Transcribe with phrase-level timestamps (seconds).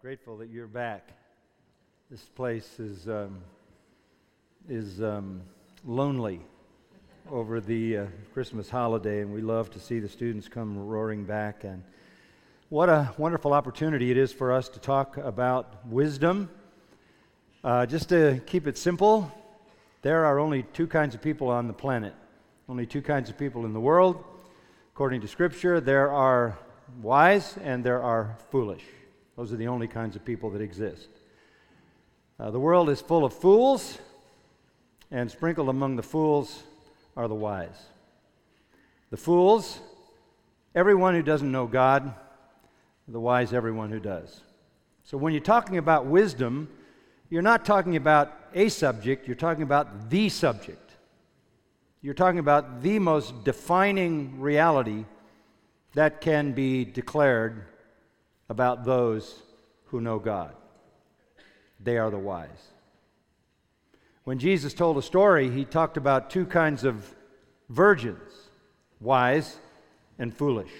[0.00, 1.08] grateful that you're back.
[2.08, 3.40] This place is, um,
[4.68, 5.42] is um,
[5.84, 6.40] lonely
[7.28, 11.64] over the uh, Christmas holiday, and we love to see the students come roaring back.
[11.64, 11.82] And
[12.68, 16.48] what a wonderful opportunity it is for us to talk about wisdom.
[17.64, 19.32] Uh, just to keep it simple,
[20.02, 22.14] there are only two kinds of people on the planet,
[22.68, 24.22] only two kinds of people in the world.
[24.94, 26.56] According to Scripture, there are
[27.02, 28.84] wise and there are foolish.
[29.38, 31.06] Those are the only kinds of people that exist.
[32.40, 33.96] Uh, the world is full of fools,
[35.12, 36.64] and sprinkled among the fools
[37.16, 37.86] are the wise.
[39.10, 39.78] The fools,
[40.74, 42.12] everyone who doesn't know God,
[43.06, 44.40] the wise, everyone who does.
[45.04, 46.68] So when you're talking about wisdom,
[47.30, 50.96] you're not talking about a subject, you're talking about the subject.
[52.02, 55.04] You're talking about the most defining reality
[55.94, 57.66] that can be declared
[58.48, 59.42] about those
[59.86, 60.54] who know God.
[61.80, 62.72] They are the wise.
[64.24, 67.14] When Jesus told a story, he talked about two kinds of
[67.68, 68.32] virgins
[69.00, 69.56] wise
[70.18, 70.70] and foolish.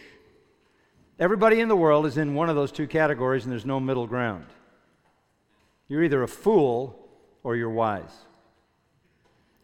[1.18, 4.06] Everybody in the world is in one of those two categories, and there's no middle
[4.06, 4.46] ground.
[5.88, 7.08] You're either a fool
[7.42, 8.12] or you're wise.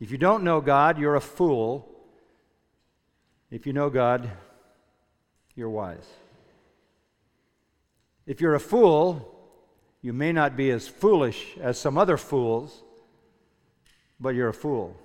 [0.00, 1.88] If you don't know God, you're a fool.
[3.50, 4.30] If you know God,
[5.54, 6.08] you're wise.
[8.26, 9.30] If you're a fool,
[10.00, 12.82] you may not be as foolish as some other fools,
[14.18, 14.96] but you're a fool.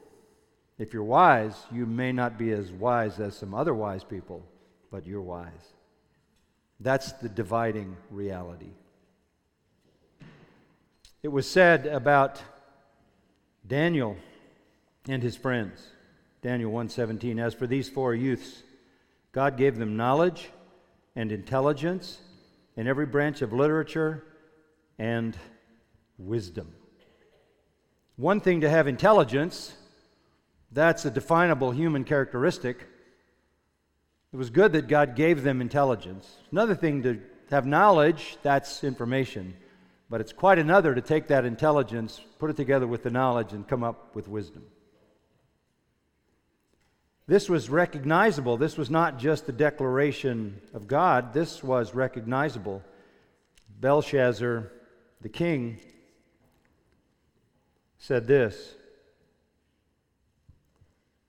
[0.77, 4.45] If you're wise, you may not be as wise as some other wise people,
[4.91, 5.73] but you're wise.
[6.79, 8.71] That's the dividing reality.
[11.21, 12.41] It was said about
[13.67, 14.15] Daniel
[15.07, 15.85] and his friends.
[16.41, 18.63] Daniel 1:17 As for these four youths
[19.31, 20.49] God gave them knowledge
[21.15, 22.21] and intelligence
[22.79, 24.23] in every branch of literature
[24.97, 25.35] and
[26.17, 26.73] wisdom.
[28.15, 29.73] One thing to have intelligence,
[30.71, 32.77] that's a definable human characteristic.
[34.31, 36.33] It was good that God gave them intelligence.
[36.53, 37.19] Another thing to
[37.49, 39.57] have knowledge, that's information.
[40.09, 43.67] But it's quite another to take that intelligence, put it together with the knowledge, and
[43.67, 44.63] come up with wisdom.
[47.29, 48.57] This was recognizable.
[48.57, 52.81] This was not just the declaration of God, this was recognizable.
[53.79, 54.71] Belshazzar,
[55.21, 55.77] the king,
[57.99, 58.73] said this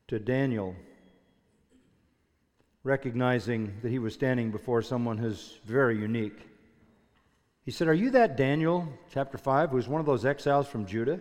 [0.09, 0.75] to Daniel,
[2.83, 6.49] recognizing that he was standing before someone who's very unique.
[7.63, 10.87] He said, Are you that Daniel, chapter 5, who was one of those exiles from
[10.87, 11.21] Judah,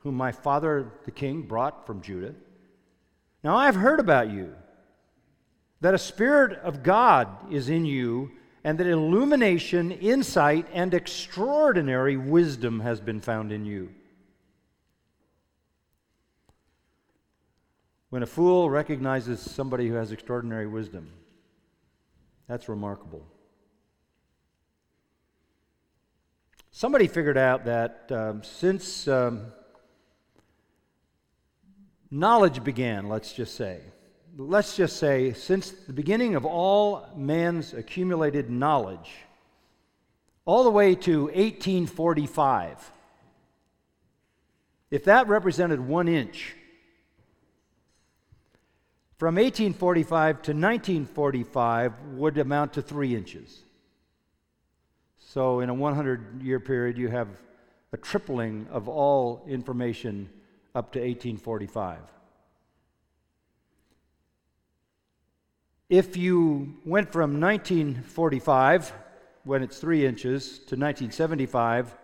[0.00, 2.34] whom my father the king brought from Judah?
[3.42, 4.54] Now I've heard about you,
[5.80, 12.80] that a Spirit of God is in you, and that illumination, insight, and extraordinary wisdom
[12.80, 13.90] has been found in you.
[18.10, 21.12] When a fool recognizes somebody who has extraordinary wisdom,
[22.48, 23.24] that's remarkable.
[26.72, 29.52] Somebody figured out that um, since um,
[32.10, 33.80] knowledge began, let's just say.
[34.36, 39.10] Let's just say, since the beginning of all man's accumulated knowledge,
[40.44, 42.92] all the way to 1845,
[44.90, 46.54] if that represented one inch,
[49.18, 53.64] from 1845 to 1945 would amount to three inches.
[55.18, 57.28] So, in a 100 year period, you have
[57.92, 60.30] a tripling of all information
[60.74, 61.98] up to 1845.
[65.88, 68.92] If you went from 1945,
[69.42, 71.96] when it's three inches, to 1975,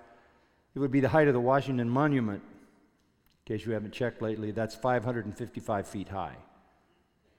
[0.74, 2.42] it would be the height of the Washington Monument.
[2.42, 6.36] In case you haven't checked lately, that's 555 feet high.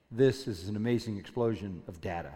[0.10, 2.32] This is an amazing explosion of data.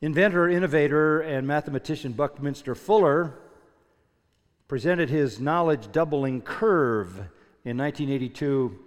[0.00, 3.34] Inventor, innovator, and mathematician Buckminster Fuller
[4.68, 7.16] presented his knowledge doubling curve
[7.64, 8.78] in 1982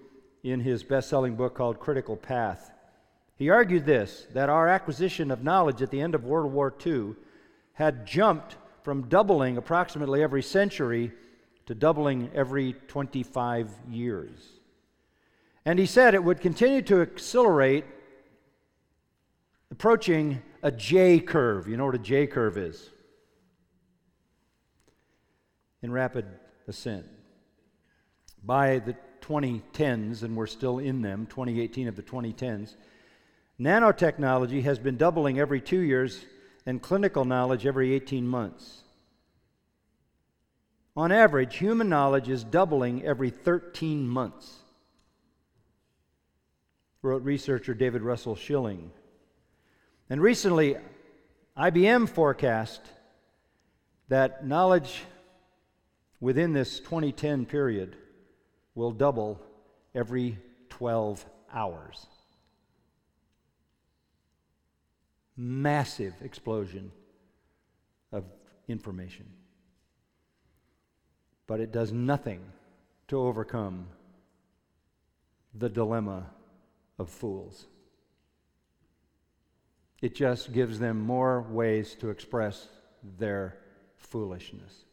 [0.44, 2.72] in his best selling book called Critical Path.
[3.36, 7.16] He argued this that our acquisition of knowledge at the end of World War II
[7.74, 11.12] had jumped from doubling approximately every century
[11.66, 14.60] to doubling every 25 years.
[15.66, 17.86] And he said it would continue to accelerate,
[19.72, 21.68] approaching a J curve.
[21.68, 22.90] You know what a J curve is?
[25.82, 26.26] In rapid
[26.68, 27.06] ascent.
[28.44, 32.76] By the 2010s, and we're still in them, 2018 of the 2010s,
[33.60, 36.26] Nanotechnology has been doubling every two years,
[36.66, 38.84] and clinical knowledge every 18 months.
[40.96, 44.54] On average, human knowledge is doubling every 13 months,
[47.02, 48.92] wrote researcher David Russell Schilling.
[50.10, 50.78] And recently,
[51.58, 52.82] IBM forecast
[54.08, 55.04] that knowledge
[56.20, 57.96] within this 2010 period
[58.76, 59.42] will double
[59.96, 60.38] every
[60.70, 62.06] 12 hours.
[65.36, 66.92] Massive explosion
[68.12, 68.26] of
[68.68, 69.26] information.
[71.48, 72.42] But it does nothing
[73.08, 73.88] to overcome
[75.54, 76.28] the dilemma
[77.00, 77.66] of fools.
[80.02, 82.68] It just gives them more ways to express
[83.18, 83.58] their
[83.98, 84.86] foolishness.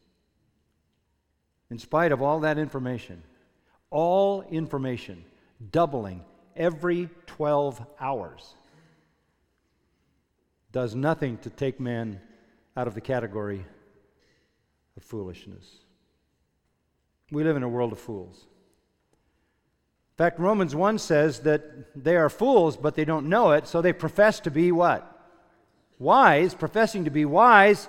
[1.69, 3.23] In spite of all that information,
[3.89, 5.23] all information
[5.71, 6.23] doubling
[6.55, 8.55] every 12 hours
[10.71, 12.21] does nothing to take man
[12.75, 13.65] out of the category
[14.95, 15.65] of foolishness.
[17.31, 18.45] We live in a world of fools.
[20.13, 21.63] In fact, Romans 1 says that
[21.95, 25.13] they are fools, but they don't know it, so they profess to be what?
[25.99, 27.87] Wise, professing to be wise,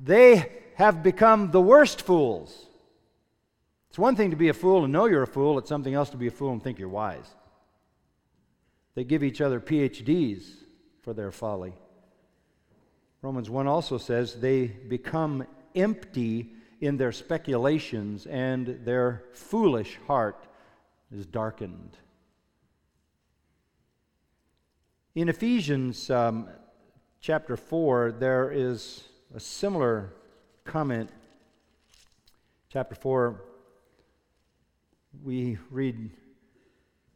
[0.00, 2.66] they have become the worst fools.
[3.92, 6.08] It's one thing to be a fool and know you're a fool, it's something else
[6.08, 7.28] to be a fool and think you're wise.
[8.94, 10.44] They give each other PhDs
[11.02, 11.74] for their folly.
[13.20, 20.46] Romans 1 also says they become empty in their speculations and their foolish heart
[21.14, 21.98] is darkened.
[25.14, 26.48] In Ephesians um,
[27.20, 29.04] chapter 4, there is
[29.34, 30.14] a similar
[30.64, 31.10] comment.
[32.70, 33.51] Chapter 4,
[35.22, 36.10] we read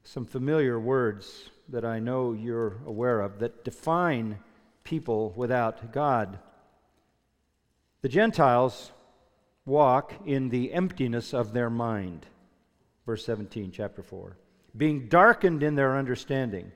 [0.05, 4.39] some familiar words that I know you're aware of that define
[4.85, 6.39] people without God.
[8.03, 8.93] The Gentiles
[9.65, 12.27] walk in the emptiness of their mind.
[13.05, 14.37] Verse 17, chapter 4.
[14.77, 16.71] Being darkened in their understanding,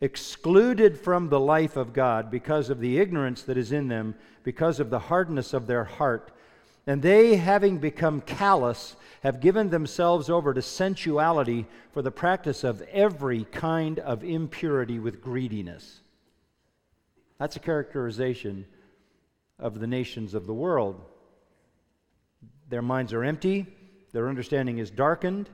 [0.00, 4.80] excluded from the life of God because of the ignorance that is in them, because
[4.80, 6.32] of the hardness of their heart.
[6.86, 12.82] And they, having become callous, have given themselves over to sensuality for the practice of
[12.92, 16.00] every kind of impurity with greediness.
[17.38, 18.66] That's a characterization
[19.58, 21.00] of the nations of the world.
[22.68, 23.66] Their minds are empty,
[24.12, 25.48] their understanding is darkened,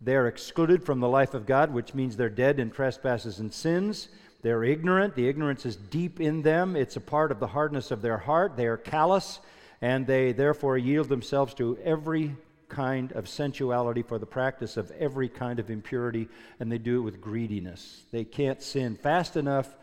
[0.00, 3.52] they are excluded from the life of God, which means they're dead in trespasses and
[3.52, 4.08] sins.
[4.42, 5.14] They're ignorant.
[5.14, 6.74] The ignorance is deep in them.
[6.74, 8.56] It's a part of the hardness of their heart.
[8.56, 9.40] They are callous,
[9.80, 12.36] and they therefore yield themselves to every
[12.68, 16.28] kind of sensuality, for the practice of every kind of impurity,
[16.60, 18.04] and they do it with greediness.
[18.12, 19.76] They can't sin fast enough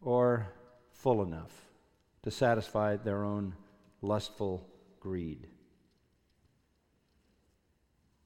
[0.00, 0.48] or
[0.92, 1.52] full enough
[2.22, 3.54] to satisfy their own
[4.00, 4.66] lustful
[5.00, 5.46] greed.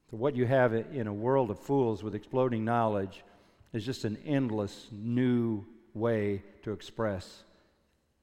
[0.09, 3.23] So, what you have in a world of fools with exploding knowledge
[3.73, 7.43] is just an endless new way to express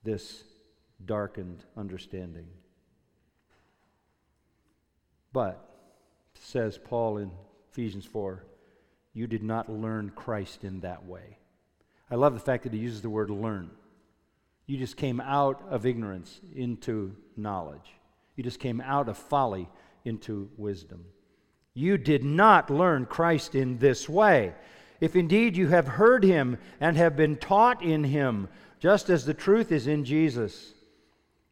[0.03, 0.45] this
[1.07, 2.47] darkened understanding.
[5.33, 5.69] But,
[6.35, 7.31] says Paul in
[7.73, 8.45] Ephesians 4,
[9.13, 11.39] you did not learn Christ in that way.
[12.11, 13.71] I love the fact that he uses the word learn.
[14.67, 17.93] You just came out of ignorance into knowledge.
[18.37, 19.69] You just came out of folly
[20.05, 21.05] into wisdom.
[21.75, 24.55] You did not learn Christ in this way.
[25.01, 28.49] If indeed you have heard him and have been taught in him,
[28.79, 30.73] just as the truth is in Jesus,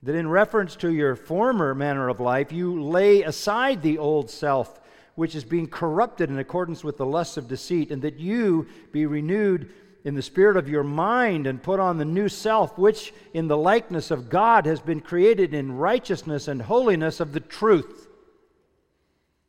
[0.02, 4.80] that in reference to your former manner of life, you lay aside the old self,
[5.14, 9.06] which is being corrupted in accordance with the lusts of deceit, and that you be
[9.06, 9.70] renewed
[10.04, 13.56] in the spirit of your mind and put on the new self, which in the
[13.56, 18.08] likeness of God has been created in righteousness and holiness of the truth.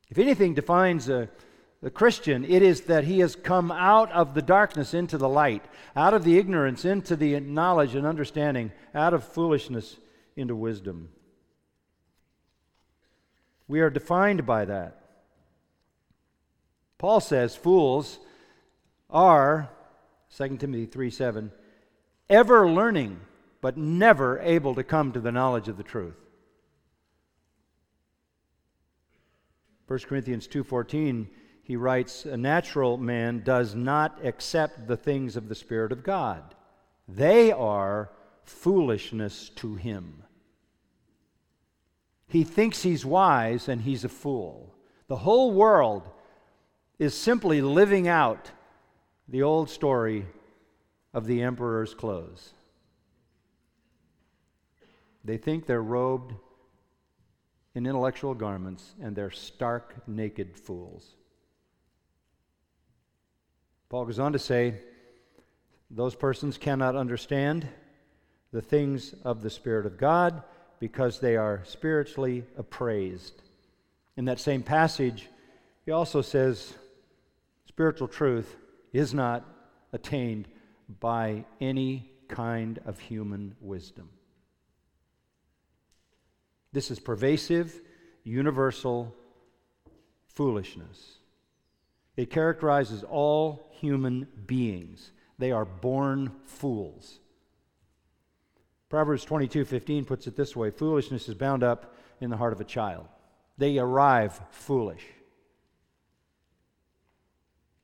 [0.09, 1.27] If anything defines a,
[1.81, 5.65] a Christian, it is that he has come out of the darkness into the light,
[5.95, 9.97] out of the ignorance into the knowledge and understanding, out of foolishness
[10.35, 11.09] into wisdom.
[13.67, 14.99] We are defined by that.
[16.97, 18.19] Paul says fools
[19.09, 19.69] are,
[20.37, 21.51] 2 Timothy 3 7,
[22.29, 23.19] ever learning,
[23.61, 26.15] but never able to come to the knowledge of the truth.
[29.87, 31.27] 1 Corinthians 2:14
[31.61, 36.55] he writes a natural man does not accept the things of the spirit of God.
[37.07, 38.09] They are
[38.45, 40.23] foolishness to him.
[42.27, 44.73] He thinks he's wise and he's a fool.
[45.07, 46.09] The whole world
[46.97, 48.51] is simply living out
[49.27, 50.25] the old story
[51.13, 52.53] of the emperor's clothes.
[55.23, 56.33] They think they're robed
[57.75, 61.15] in intellectual garments and they're stark naked fools.
[63.89, 64.79] Paul goes on to say,
[65.91, 67.67] those persons cannot understand
[68.53, 70.43] the things of the Spirit of God
[70.79, 73.41] because they are spiritually appraised.
[74.15, 75.27] In that same passage,
[75.85, 76.73] he also says
[77.67, 78.55] spiritual truth
[78.93, 79.43] is not
[79.91, 80.47] attained
[80.99, 84.09] by any kind of human wisdom.
[86.71, 87.73] This is pervasive,
[88.23, 89.15] universal
[90.27, 91.17] foolishness.
[92.15, 95.11] It characterizes all human beings.
[95.39, 97.19] They are born fools.
[98.93, 102.63] Proverbs 22:15 puts it this way, foolishness is bound up in the heart of a
[102.63, 103.07] child.
[103.57, 105.03] They arrive foolish.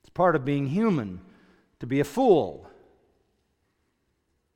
[0.01, 1.21] It's part of being human
[1.79, 2.69] to be a fool,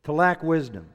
[0.04, 0.90] to lack wisdom.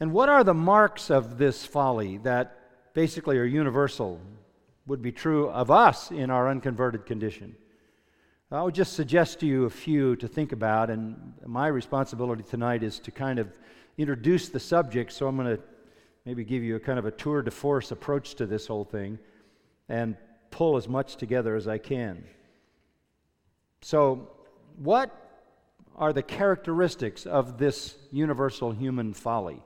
[0.00, 4.20] And what are the marks of this folly that basically are universal,
[4.88, 7.54] would be true of us in our unconverted condition?
[8.52, 12.84] I would just suggest to you a few to think about, and my responsibility tonight
[12.84, 13.58] is to kind of
[13.98, 15.62] introduce the subject, so I'm going to
[16.24, 19.18] maybe give you a kind of a tour de force approach to this whole thing
[19.88, 20.16] and
[20.52, 22.22] pull as much together as I can.
[23.80, 24.30] So,
[24.76, 25.10] what
[25.96, 29.60] are the characteristics of this universal human folly?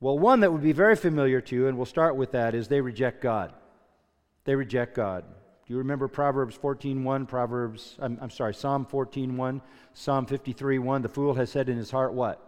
[0.00, 2.68] Well, one that would be very familiar to you, and we'll start with that, is
[2.68, 3.54] they reject God.
[4.44, 5.24] They reject God.
[5.68, 9.60] Do you remember Proverbs 14:1, Proverbs I'm, I'm sorry, Psalm 14:1,
[9.92, 12.42] Psalm 53:1, the fool has said in his heart what?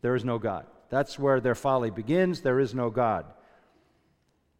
[0.00, 0.64] There is no God.
[0.88, 2.40] That's where their folly begins.
[2.40, 3.26] There is no God.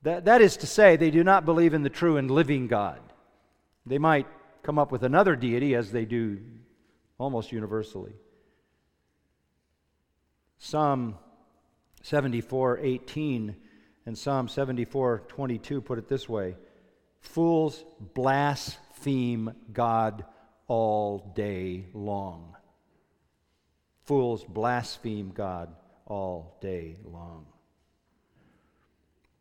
[0.02, 3.00] That, that is to say, they do not believe in the true and living God.
[3.86, 4.26] They might
[4.62, 6.40] come up with another deity, as they do
[7.16, 8.12] almost universally.
[10.58, 11.16] Psalm
[12.02, 13.54] 74:18
[14.04, 16.56] and Psalm 74:22 put it this way
[17.24, 20.24] Fools blaspheme God
[20.68, 22.56] all day long.
[24.04, 25.74] Fools blaspheme God
[26.06, 27.46] all day long.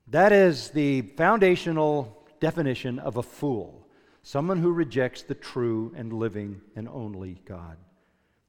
[0.07, 3.87] That is the foundational definition of a fool
[4.23, 7.77] someone who rejects the true and living and only God,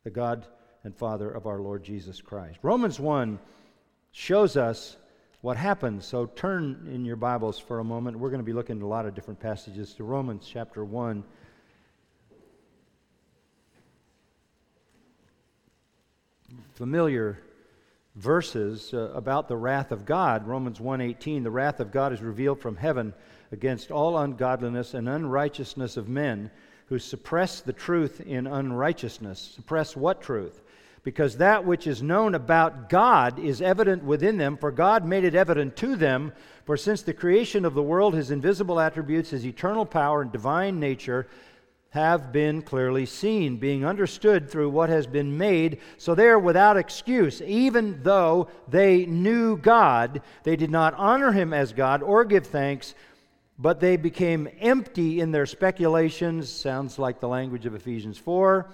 [0.04, 0.46] the God
[0.84, 2.58] and Father of our Lord Jesus Christ.
[2.62, 3.40] Romans 1
[4.12, 4.96] shows us
[5.44, 6.06] what happens.
[6.06, 8.18] So turn in your Bibles for a moment.
[8.18, 11.22] We're going to be looking at a lot of different passages to Romans chapter 1.
[16.72, 17.42] Familiar
[18.14, 20.46] verses uh, about the wrath of God.
[20.46, 23.12] Romans 1:18, the wrath of God is revealed from heaven
[23.52, 26.50] against all ungodliness and unrighteousness of men
[26.86, 29.40] who suppress the truth in unrighteousness.
[29.40, 30.62] Suppress what truth?
[31.04, 35.34] Because that which is known about God is evident within them, for God made it
[35.34, 36.32] evident to them.
[36.64, 40.80] For since the creation of the world, his invisible attributes, his eternal power and divine
[40.80, 41.28] nature,
[41.90, 45.78] have been clearly seen, being understood through what has been made.
[45.98, 47.40] So they are without excuse.
[47.42, 52.94] Even though they knew God, they did not honor him as God or give thanks,
[53.58, 56.50] but they became empty in their speculations.
[56.50, 58.66] Sounds like the language of Ephesians 4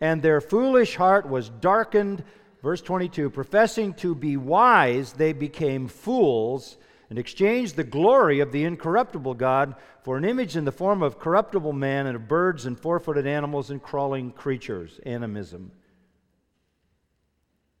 [0.00, 2.24] and their foolish heart was darkened.
[2.62, 6.76] Verse 22 professing to be wise, they became fools
[7.08, 11.18] and exchanged the glory of the incorruptible God for an image in the form of
[11.18, 14.98] corruptible man and of birds and four footed animals and crawling creatures.
[15.06, 15.70] Animism.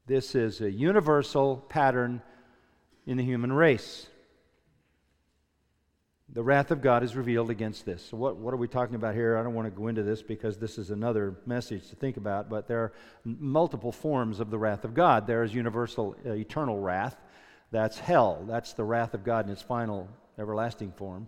[0.06, 2.22] This is a universal pattern
[3.06, 4.08] in the human race
[6.36, 8.04] the wrath of God is revealed against this.
[8.10, 9.38] So, what, what are we talking about here?
[9.38, 12.50] I don't want to go into this because this is another message to think about,
[12.50, 12.92] but there are
[13.24, 15.26] multiple forms of the wrath of God.
[15.26, 17.16] There is universal, uh, eternal wrath.
[17.70, 18.44] That's hell.
[18.46, 21.26] That's the wrath of God in its final, everlasting form.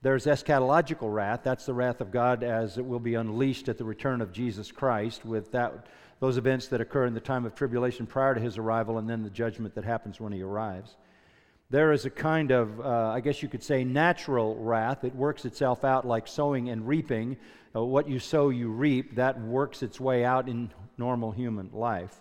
[0.00, 1.40] There's eschatological wrath.
[1.44, 4.72] That's the wrath of God as it will be unleashed at the return of Jesus
[4.72, 5.84] Christ with that,
[6.18, 9.22] those events that occur in the time of tribulation prior to his arrival and then
[9.22, 10.96] the judgment that happens when he arrives.
[11.70, 15.04] There is a kind of, uh, I guess you could say, natural wrath.
[15.04, 17.36] It works itself out like sowing and reaping.
[17.74, 19.14] Uh, what you sow, you reap.
[19.14, 22.20] That works its way out in normal human life.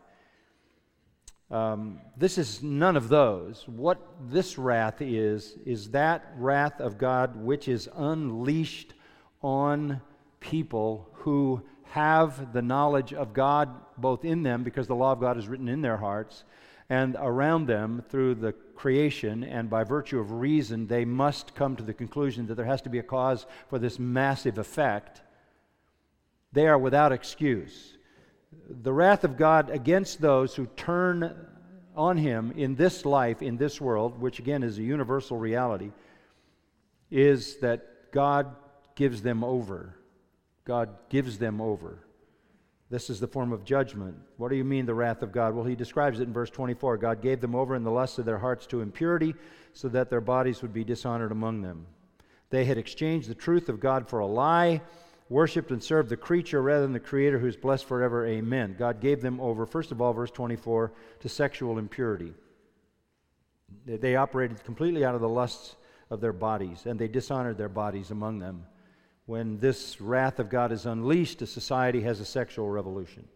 [1.49, 3.67] Um, this is none of those.
[3.67, 8.93] What this wrath is, is that wrath of God which is unleashed
[9.41, 9.99] on
[10.39, 15.39] people who have the knowledge of God both in them, because the law of God
[15.39, 16.43] is written in their hearts,
[16.87, 21.83] and around them through the creation, and by virtue of reason, they must come to
[21.83, 25.21] the conclusion that there has to be a cause for this massive effect.
[26.53, 27.97] They are without excuse.
[28.69, 31.35] The wrath of God against those who turn
[31.93, 35.91] on Him in this life, in this world, which again is a universal reality,
[37.11, 38.55] is that God
[38.95, 39.93] gives them over.
[40.63, 41.99] God gives them over.
[42.89, 44.15] This is the form of judgment.
[44.37, 45.53] What do you mean, the wrath of God?
[45.53, 46.97] Well, he describes it in verse 24.
[46.97, 49.35] God gave them over in the lust of their hearts to impurity,
[49.73, 51.85] so that their bodies would be dishonored among them.
[52.49, 54.81] They had exchanged the truth of God for a lie,
[55.29, 58.25] worshiped and served the creature rather than the Creator who is blessed forever.
[58.25, 58.75] Amen.
[58.79, 62.33] God gave them over, first of all, verse 24, to sexual impurity.
[63.85, 65.75] They operated completely out of the lusts
[66.09, 68.65] of their bodies, and they dishonored their bodies among them
[69.29, 73.27] when this wrath of God is unleashed, a society has a sexual revolution.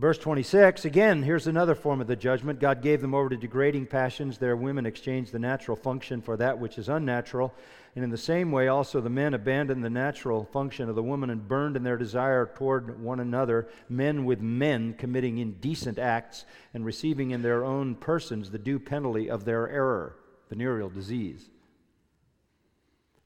[0.00, 2.58] Verse 26, again, here's another form of the judgment.
[2.58, 4.38] God gave them over to degrading passions.
[4.38, 7.54] Their women exchanged the natural function for that which is unnatural.
[7.94, 11.30] And in the same way, also the men abandoned the natural function of the woman
[11.30, 16.84] and burned in their desire toward one another, men with men committing indecent acts and
[16.84, 20.16] receiving in their own persons the due penalty of their error,
[20.48, 21.51] venereal disease.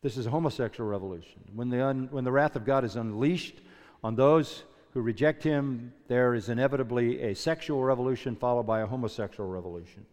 [0.02, 1.40] This is a homosexual revolution.
[1.54, 3.60] When the, un, when the wrath of God is unleashed
[4.04, 9.48] on those who reject Him, there is inevitably a sexual revolution followed by a homosexual
[9.48, 10.06] revolution.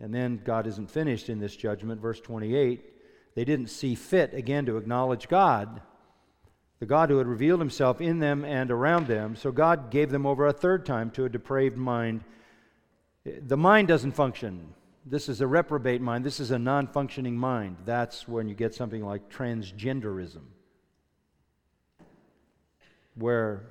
[0.00, 2.00] And then God isn't finished in this judgment.
[2.00, 2.92] Verse 28
[3.34, 5.80] they didn't see fit again to acknowledge God,
[6.80, 9.36] the God who had revealed Himself in them and around them.
[9.36, 12.24] So God gave them over a third time to a depraved mind.
[13.24, 14.74] The mind doesn't function.
[15.04, 16.24] This is a reprobate mind.
[16.24, 17.76] This is a non functioning mind.
[17.84, 20.42] That's when you get something like transgenderism,
[23.14, 23.64] where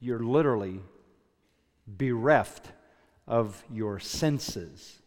[0.00, 0.80] you're literally
[1.86, 2.70] bereft
[3.26, 4.98] of your senses.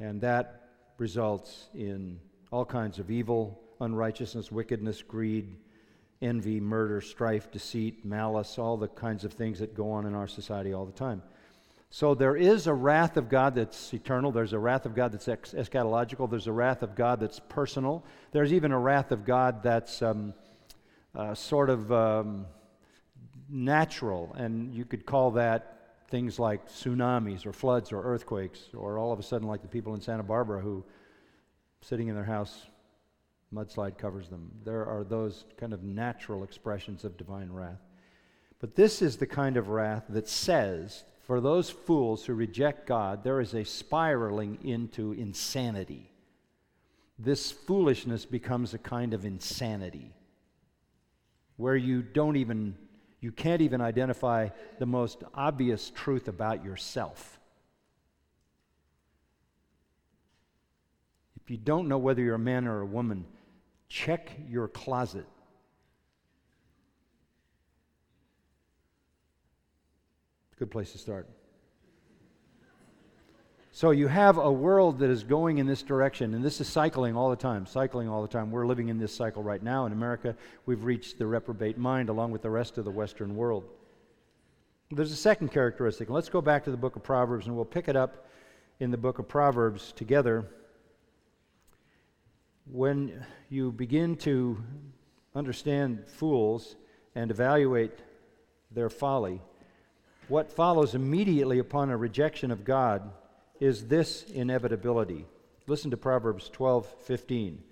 [0.00, 2.18] And that results in
[2.50, 5.54] all kinds of evil, unrighteousness, wickedness, greed,
[6.20, 10.26] envy, murder, strife, deceit, malice, all the kinds of things that go on in our
[10.26, 11.22] society all the time.
[11.94, 14.32] So there is a wrath of God that's eternal.
[14.32, 16.28] There's a wrath of God that's eschatological.
[16.28, 18.04] There's a wrath of God that's personal.
[18.32, 20.34] There's even a wrath of God that's um,
[21.14, 22.46] uh, sort of um,
[23.48, 24.34] natural.
[24.36, 29.20] And you could call that things like tsunamis or floods or earthquakes, or all of
[29.20, 30.84] a sudden, like the people in Santa Barbara who,
[31.80, 32.66] sitting in their house,
[33.54, 34.50] mudslide covers them.
[34.64, 37.86] There are those kind of natural expressions of divine wrath.
[38.58, 43.24] But this is the kind of wrath that says for those fools who reject God,
[43.24, 46.10] there is a spiraling into insanity.
[47.18, 50.12] This foolishness becomes a kind of insanity
[51.56, 52.76] where you don't even
[53.20, 57.40] you can't even identify the most obvious truth about yourself.
[61.42, 63.24] If you don't know whether you're a man or a woman,
[63.88, 65.24] check your closet.
[70.58, 71.28] Good place to start.
[73.72, 77.16] So you have a world that is going in this direction, and this is cycling
[77.16, 78.52] all the time, cycling all the time.
[78.52, 80.36] We're living in this cycle right now in America.
[80.64, 83.64] We've reached the reprobate mind along with the rest of the Western world.
[84.92, 86.08] There's a second characteristic.
[86.08, 88.28] Let's go back to the book of Proverbs, and we'll pick it up
[88.78, 90.46] in the book of Proverbs together.
[92.70, 94.62] When you begin to
[95.34, 96.76] understand fools
[97.16, 97.98] and evaluate
[98.70, 99.40] their folly,
[100.28, 103.10] what follows immediately upon a rejection of God
[103.60, 105.26] is this inevitability.
[105.66, 107.62] Listen to Proverbs 12 15.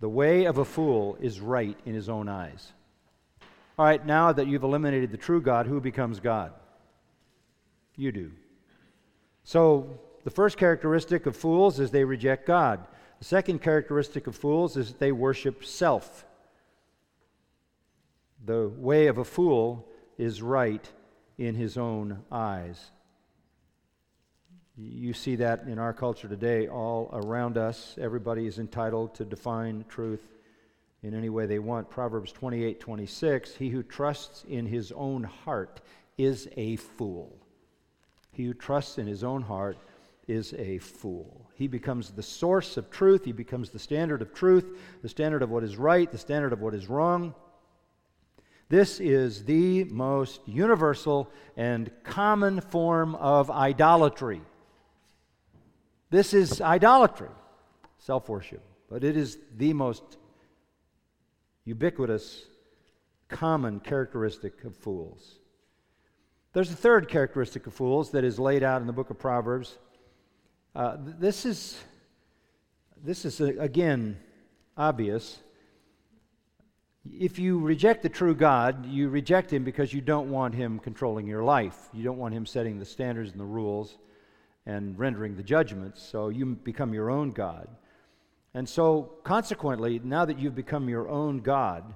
[0.00, 2.72] The way of a fool is right in his own eyes.
[3.78, 6.52] All right, now that you've eliminated the true God, who becomes God?
[7.96, 8.32] You do.
[9.44, 12.86] So, the first characteristic of fools is they reject God.
[13.18, 16.24] The second characteristic of fools is they worship self.
[18.44, 20.88] The way of a fool is right
[21.40, 22.78] in his own eyes.
[24.76, 27.96] You see that in our culture today, all around us.
[27.98, 30.22] Everybody is entitled to define truth
[31.02, 31.88] in any way they want.
[31.88, 35.80] Proverbs 28 26 He who trusts in his own heart
[36.18, 37.34] is a fool.
[38.32, 39.78] He who trusts in his own heart
[40.28, 41.48] is a fool.
[41.54, 45.50] He becomes the source of truth, he becomes the standard of truth, the standard of
[45.50, 47.34] what is right, the standard of what is wrong.
[48.70, 54.42] This is the most universal and common form of idolatry.
[56.10, 57.30] This is idolatry,
[57.98, 60.04] self worship, but it is the most
[61.64, 62.44] ubiquitous,
[63.28, 65.40] common characteristic of fools.
[66.52, 69.78] There's a third characteristic of fools that is laid out in the book of Proverbs.
[70.76, 71.76] Uh, this is
[73.02, 74.16] this is, uh, again,
[74.76, 75.40] obvious.
[77.08, 81.26] If you reject the true God, you reject Him because you don't want Him controlling
[81.26, 81.88] your life.
[81.94, 83.96] You don't want Him setting the standards and the rules
[84.66, 87.68] and rendering the judgments, so you become your own God.
[88.52, 91.94] And so, consequently, now that you've become your own God,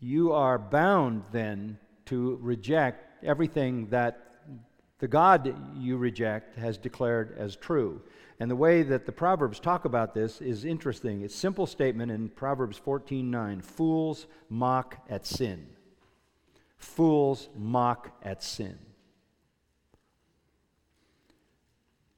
[0.00, 4.29] you are bound then to reject everything that
[5.00, 8.02] the God you reject has declared as true.
[8.38, 11.22] And the way that the Proverbs talk about this is interesting.
[11.22, 13.60] It's a simple statement in Proverbs 14:9.
[13.62, 15.66] Fools mock at sin.
[16.76, 18.78] Fools mock at sin.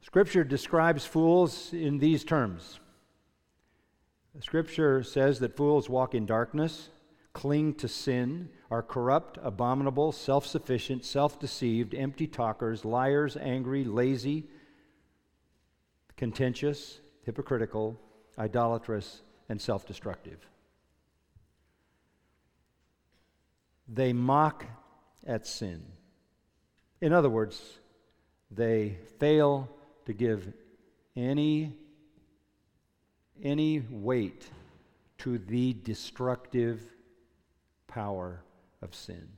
[0.00, 2.80] Scripture describes fools in these terms.
[4.40, 6.88] Scripture says that fools walk in darkness,
[7.32, 14.44] cling to sin, are corrupt, abominable, self sufficient, self deceived, empty talkers, liars, angry, lazy,
[16.16, 18.00] contentious, hypocritical,
[18.38, 20.38] idolatrous, and self destructive.
[23.86, 24.64] They mock
[25.26, 25.84] at sin.
[27.02, 27.78] In other words,
[28.50, 29.68] they fail
[30.06, 30.50] to give
[31.14, 31.76] any,
[33.42, 34.48] any weight
[35.18, 36.80] to the destructive
[37.86, 38.42] power
[38.82, 39.28] of sin.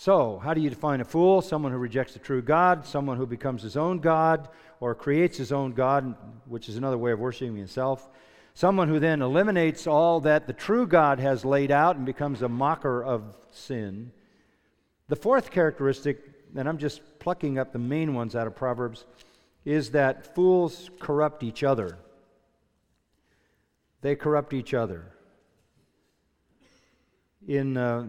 [0.00, 1.42] So, how do you define a fool?
[1.42, 5.50] Someone who rejects the true God, someone who becomes his own God or creates his
[5.50, 6.14] own God,
[6.46, 8.08] which is another way of worshiping himself.
[8.54, 12.48] Someone who then eliminates all that the true God has laid out and becomes a
[12.48, 14.12] mocker of sin.
[15.08, 16.20] The fourth characteristic,
[16.56, 19.04] and I'm just plucking up the main ones out of Proverbs,
[19.64, 21.98] is that fools corrupt each other.
[24.00, 25.12] They corrupt each other.
[27.48, 28.04] In uh,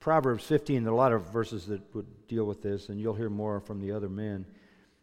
[0.00, 3.14] Proverbs 15, there are a lot of verses that would deal with this, and you'll
[3.14, 4.44] hear more from the other men.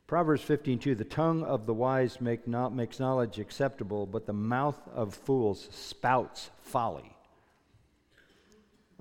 [0.06, 4.34] Proverbs 15, 2, the tongue of the wise make not, makes knowledge acceptable, but the
[4.34, 7.16] mouth of fools spouts folly.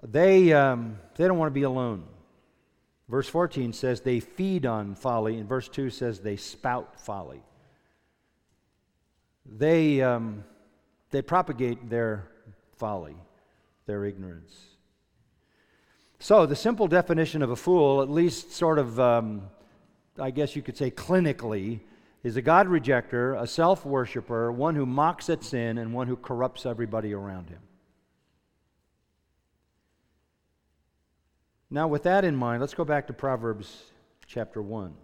[0.00, 2.04] They, um, they don't want to be alone.
[3.08, 7.42] Verse 14 says they feed on folly, and verse 2 says they spout folly.
[9.44, 10.44] They, um,
[11.10, 12.28] they propagate their
[12.76, 13.16] folly,
[13.86, 14.54] their ignorance.
[16.18, 19.42] So, the simple definition of a fool, at least sort of, um,
[20.18, 21.80] I guess you could say clinically,
[22.22, 26.16] is a God rejecter, a self worshiper, one who mocks at sin, and one who
[26.16, 27.58] corrupts everybody around him.
[31.70, 33.84] Now, with that in mind, let's go back to Proverbs
[34.26, 34.94] chapter 1.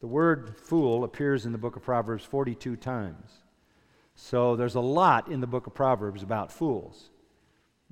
[0.00, 3.30] The word fool appears in the book of Proverbs 42 times.
[4.14, 7.10] So there's a lot in the book of Proverbs about fools.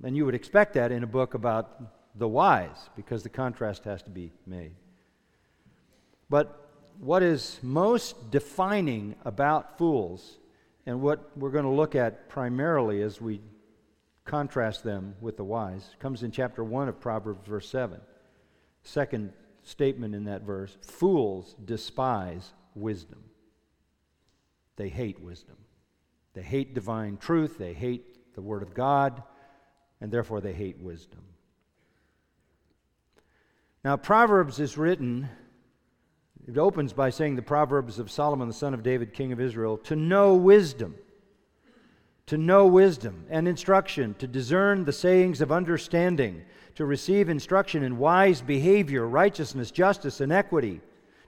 [0.02, 4.02] And you would expect that in a book about the wise, because the contrast has
[4.02, 4.72] to be made.
[6.28, 10.38] But what is most defining about fools,
[10.86, 13.40] and what we're going to look at primarily as we
[14.24, 18.00] contrast them with the wise, comes in chapter 1 of Proverbs, verse 7.
[18.82, 19.32] Second
[19.62, 23.22] statement in that verse Fools despise wisdom.
[24.76, 25.56] They hate wisdom.
[26.32, 27.58] They hate divine truth.
[27.58, 29.22] They hate the Word of God
[30.00, 31.20] and therefore they hate wisdom.
[33.84, 35.28] Now, Proverbs is written,
[36.46, 39.78] it opens by saying the Proverbs of Solomon, the son of David, king of Israel,
[39.78, 40.94] to know wisdom,
[42.26, 46.42] to know wisdom and instruction, to discern the sayings of understanding,
[46.74, 50.80] to receive instruction in wise behavior, righteousness, justice, and equity,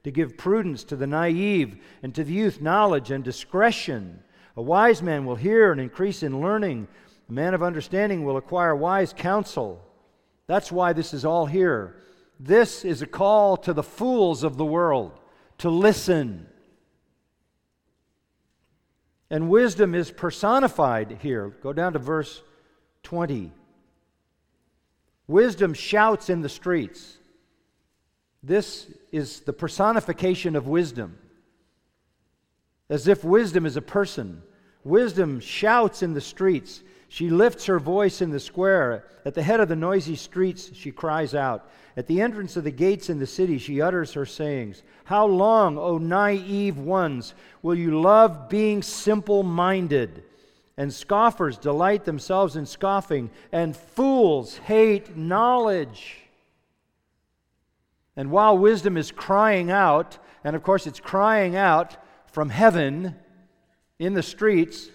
[0.04, 4.22] to give prudence to the naive, and to the youth knowledge and discretion.
[4.56, 6.88] A wise man will hear and increase in learning
[7.33, 9.83] a man of understanding will acquire wise counsel.
[10.47, 11.97] That's why this is all here.
[12.38, 15.18] This is a call to the fools of the world
[15.57, 16.47] to listen.
[19.31, 21.49] And wisdom is personified here.
[21.62, 22.42] Go down to verse
[23.05, 23.51] 20.
[25.27, 27.16] Wisdom shouts in the streets.
[28.42, 31.16] This is the personification of wisdom.
[32.90, 34.42] As if wisdom is a person.
[34.85, 36.83] Wisdom shouts in the streets.
[37.12, 39.05] She lifts her voice in the square.
[39.27, 41.68] At the head of the noisy streets, she cries out.
[41.94, 44.83] At the entrance of the gates in the city, she utters her sayings.
[45.05, 50.25] How long, O naive ones, will you love being simple minded?
[50.79, 56.16] And scoffers delight themselves in scoffing, and fools hate knowledge.
[58.16, 61.94] And while wisdom is crying out, and of course it's crying out
[62.29, 63.16] from heaven
[63.98, 64.88] in the streets,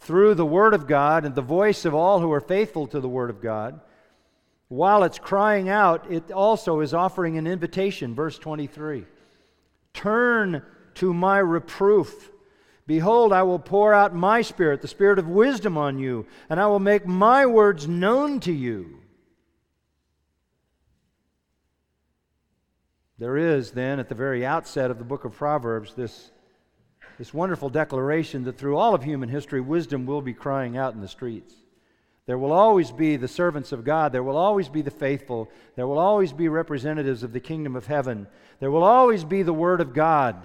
[0.00, 3.08] through the Word of God and the voice of all who are faithful to the
[3.08, 3.80] Word of God.
[4.68, 8.14] While it's crying out, it also is offering an invitation.
[8.14, 9.06] Verse 23
[9.94, 10.62] Turn
[10.94, 12.30] to my reproof.
[12.86, 16.66] Behold, I will pour out my spirit, the spirit of wisdom on you, and I
[16.66, 19.00] will make my words known to you.
[23.18, 26.30] There is then, at the very outset of the book of Proverbs, this,
[27.18, 31.00] this wonderful declaration that through all of human history, wisdom will be crying out in
[31.00, 31.52] the streets.
[32.26, 34.12] There will always be the servants of God.
[34.12, 35.50] There will always be the faithful.
[35.74, 38.28] There will always be representatives of the kingdom of heaven.
[38.60, 40.36] There will always be the Word of God.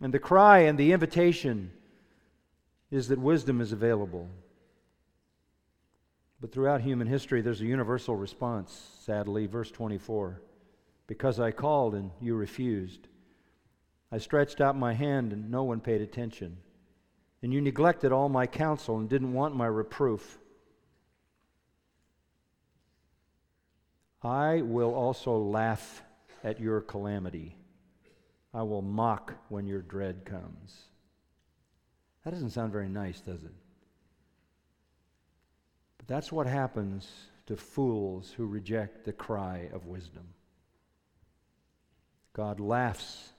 [0.00, 1.70] And the cry and the invitation
[2.90, 4.28] is that wisdom is available.
[6.40, 9.46] But throughout human history, there's a universal response, sadly.
[9.46, 10.40] Verse 24
[11.06, 13.08] Because I called and you refused.
[14.10, 16.58] I stretched out my hand and no one paid attention.
[17.42, 20.38] And you neglected all my counsel and didn't want my reproof.
[24.22, 26.02] I will also laugh
[26.42, 27.56] at your calamity.
[28.52, 30.76] I will mock when your dread comes.
[32.24, 33.54] That doesn't sound very nice, does it?
[35.98, 37.08] But that's what happens
[37.46, 40.24] to fools who reject the cry of wisdom.
[42.32, 43.32] God laughs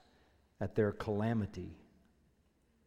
[0.62, 1.76] at their calamity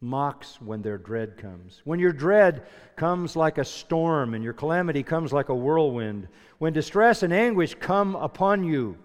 [0.03, 1.81] mocks when their dread comes.
[1.85, 2.63] When your dread
[2.95, 6.27] comes like a storm and your calamity comes like a whirlwind,
[6.59, 8.97] when distress and anguish come upon you,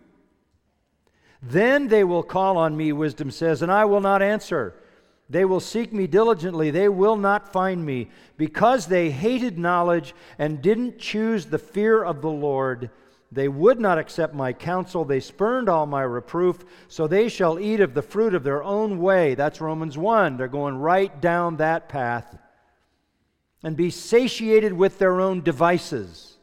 [1.40, 4.74] then they will call on me, wisdom says, and I will not answer.
[5.30, 6.70] They will seek me diligently.
[6.70, 8.08] They will not find me.
[8.36, 12.90] Because they hated knowledge and didn't choose the fear of the Lord,
[13.30, 15.04] they would not accept my counsel.
[15.04, 16.64] They spurned all my reproof.
[16.88, 19.34] So they shall eat of the fruit of their own way.
[19.34, 20.36] That's Romans 1.
[20.36, 22.38] They're going right down that path.
[23.62, 26.36] And be satiated with their own devices.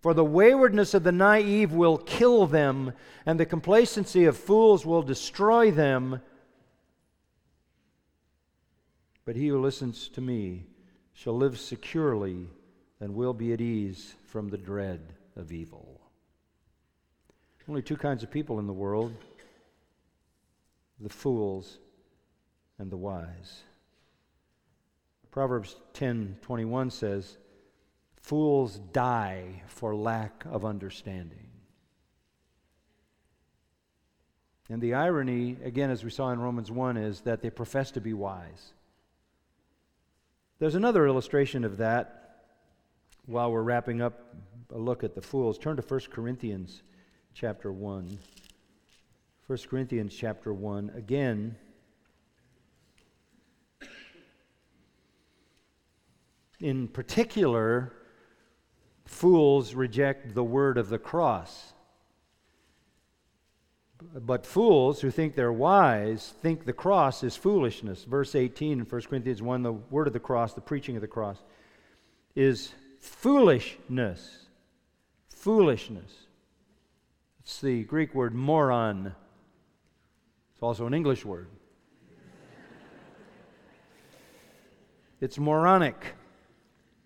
[0.00, 2.92] For the waywardness of the naive will kill them,
[3.24, 6.20] and the complacency of fools will destroy them.
[9.24, 10.66] But he who listens to me
[11.14, 12.48] shall live securely
[13.00, 16.00] and will be at ease from the dread of evil.
[17.68, 19.14] Only two kinds of people in the world
[21.00, 21.78] the fools
[22.78, 23.64] and the wise.
[25.32, 27.38] Proverbs 10:21 says,
[28.16, 31.50] "Fools die for lack of understanding."
[34.68, 38.00] And the irony, again, as we saw in Romans 1, is that they profess to
[38.00, 38.74] be wise.
[40.58, 42.46] There's another illustration of that
[43.26, 44.34] while we're wrapping up
[44.72, 46.82] a look at the fools, turn to 1 Corinthians
[47.34, 48.18] chapter 1.
[49.46, 50.92] 1 Corinthians chapter 1.
[50.94, 51.56] Again,
[56.60, 57.92] in particular,
[59.04, 61.74] fools reject the word of the cross.
[64.14, 68.04] But fools who think they're wise think the cross is foolishness.
[68.04, 71.08] Verse 18 in 1 Corinthians 1 the word of the cross, the preaching of the
[71.08, 71.38] cross,
[72.34, 74.41] is foolishness
[75.42, 76.12] foolishness.
[77.40, 79.12] It's the Greek word moron.
[80.54, 81.48] It's also an English word.
[85.20, 86.14] it's moronic.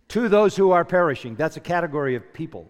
[0.09, 2.69] To those who are perishing, that's a category of people.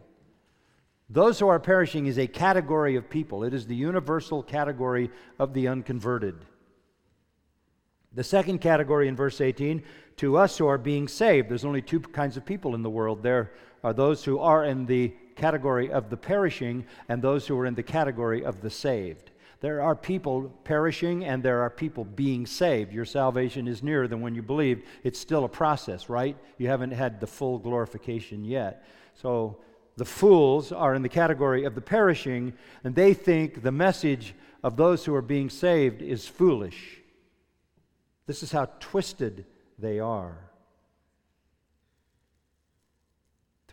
[1.10, 3.42] Those who are perishing is a category of people.
[3.42, 6.44] It is the universal category of the unconverted.
[8.12, 9.82] The second category in verse 18,
[10.18, 11.48] to us who are being saved.
[11.48, 13.24] There's only two kinds of people in the world.
[13.24, 13.50] There
[13.82, 17.74] are those who are in the category of the perishing and those who are in
[17.74, 19.30] the category of the saved.
[19.60, 22.92] There are people perishing and there are people being saved.
[22.92, 24.82] Your salvation is nearer than when you believed.
[25.02, 26.36] It's still a process, right?
[26.58, 28.84] You haven't had the full glorification yet.
[29.14, 29.58] So
[29.96, 32.52] the fools are in the category of the perishing,
[32.84, 36.98] and they think the message of those who are being saved is foolish.
[38.26, 39.46] This is how twisted
[39.78, 40.45] they are.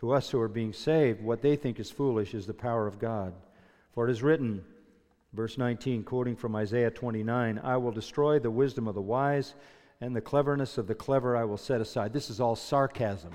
[0.04, 2.98] To us who are being saved, what they think is foolish is the power of
[2.98, 3.32] God.
[3.94, 4.62] For it is written,
[5.32, 9.54] verse 19, quoting from Isaiah 29, I will destroy the wisdom of the wise,
[10.02, 12.12] and the cleverness of the clever I will set aside.
[12.12, 13.30] This is all sarcasm.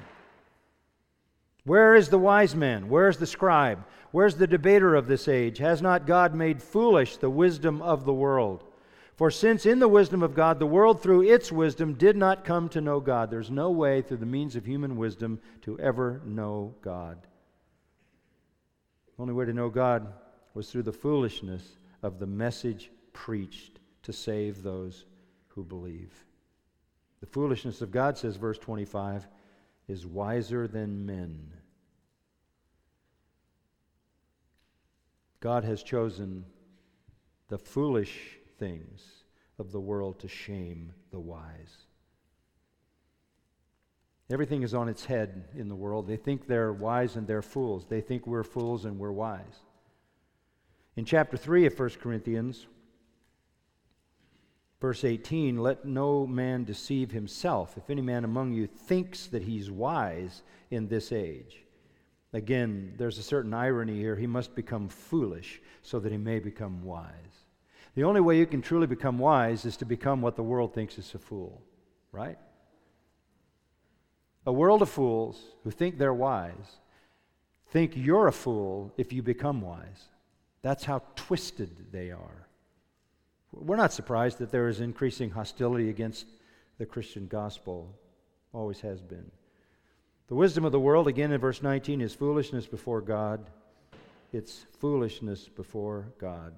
[1.63, 2.87] Where is the wise man?
[2.87, 3.83] Where's the scribe?
[4.11, 5.57] Where's the debater of this age?
[5.57, 8.63] Has not God made foolish the wisdom of the world?
[9.19, 12.69] For since in the wisdom of God, the world through its wisdom did not come
[12.69, 16.73] to know God, there's no way through the means of human wisdom to ever know
[16.81, 17.17] God.
[19.17, 20.07] The only way to know God
[20.53, 21.67] was through the foolishness
[22.01, 25.03] of the message preached to save those
[25.49, 26.13] who believe.
[27.19, 29.27] The foolishness of God, says verse 25,
[29.89, 31.51] is wiser than men.
[35.41, 36.45] God has chosen
[37.49, 39.01] the foolish things
[39.57, 41.85] of the world to shame the wise.
[44.31, 46.07] Everything is on its head in the world.
[46.07, 47.87] They think they're wise and they're fools.
[47.87, 49.63] They think we're fools and we're wise.
[50.95, 52.67] In chapter 3 of 1 Corinthians,
[54.79, 57.75] verse 18, let no man deceive himself.
[57.75, 61.63] If any man among you thinks that he's wise in this age,
[62.31, 64.15] again, there's a certain irony here.
[64.15, 67.45] He must become foolish so that he may become wise.
[67.95, 70.97] The only way you can truly become wise is to become what the world thinks
[70.97, 71.61] is a fool,
[72.11, 72.37] right?
[74.45, 76.77] A world of fools who think they're wise
[77.71, 80.05] think you're a fool if you become wise.
[80.61, 82.47] That's how twisted they are.
[83.51, 86.25] We're not surprised that there is increasing hostility against
[86.77, 87.95] the Christian gospel,
[88.53, 89.31] always has been.
[90.27, 93.49] The wisdom of the world, again in verse 19, is foolishness before God.
[94.31, 96.53] It's foolishness before God.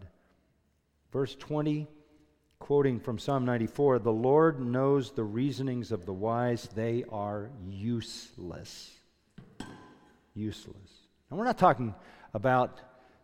[1.12, 1.88] Verse 20
[2.60, 8.92] quoting from Psalm 94 The Lord knows the reasonings of the wise, they are useless.
[10.34, 10.92] Useless.
[11.30, 11.94] And we're not talking
[12.34, 12.80] about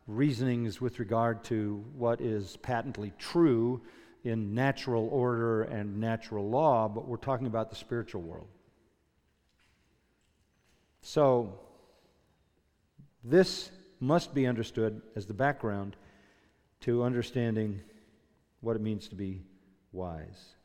[0.07, 3.81] reasonings with regard to what is patently true
[4.23, 8.47] in natural order and natural law, but we're talking about the spiritual world.
[11.01, 11.59] So,
[13.23, 15.95] this must be understood as the background
[16.81, 17.81] to understanding
[18.61, 19.43] what it means to be
[19.91, 20.55] wise.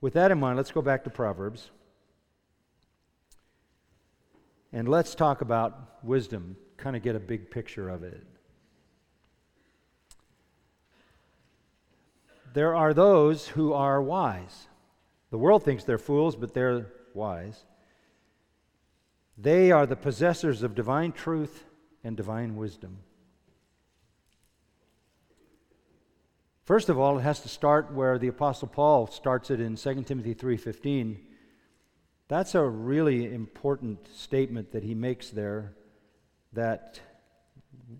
[0.00, 1.70] With that in mind, let's go back to Proverbs.
[4.72, 8.26] And let's talk about wisdom, kind of get a big picture of it.
[12.52, 14.66] There are those who are wise.
[15.30, 17.64] The world thinks they're fools, but they're wise.
[19.36, 21.64] They are the possessors of divine truth
[22.04, 22.98] and divine wisdom.
[26.64, 30.06] First of all, it has to start where the apostle Paul starts it in 2
[30.06, 31.26] Timothy 3:15.
[32.26, 35.76] That's a really important statement that he makes there
[36.54, 37.00] that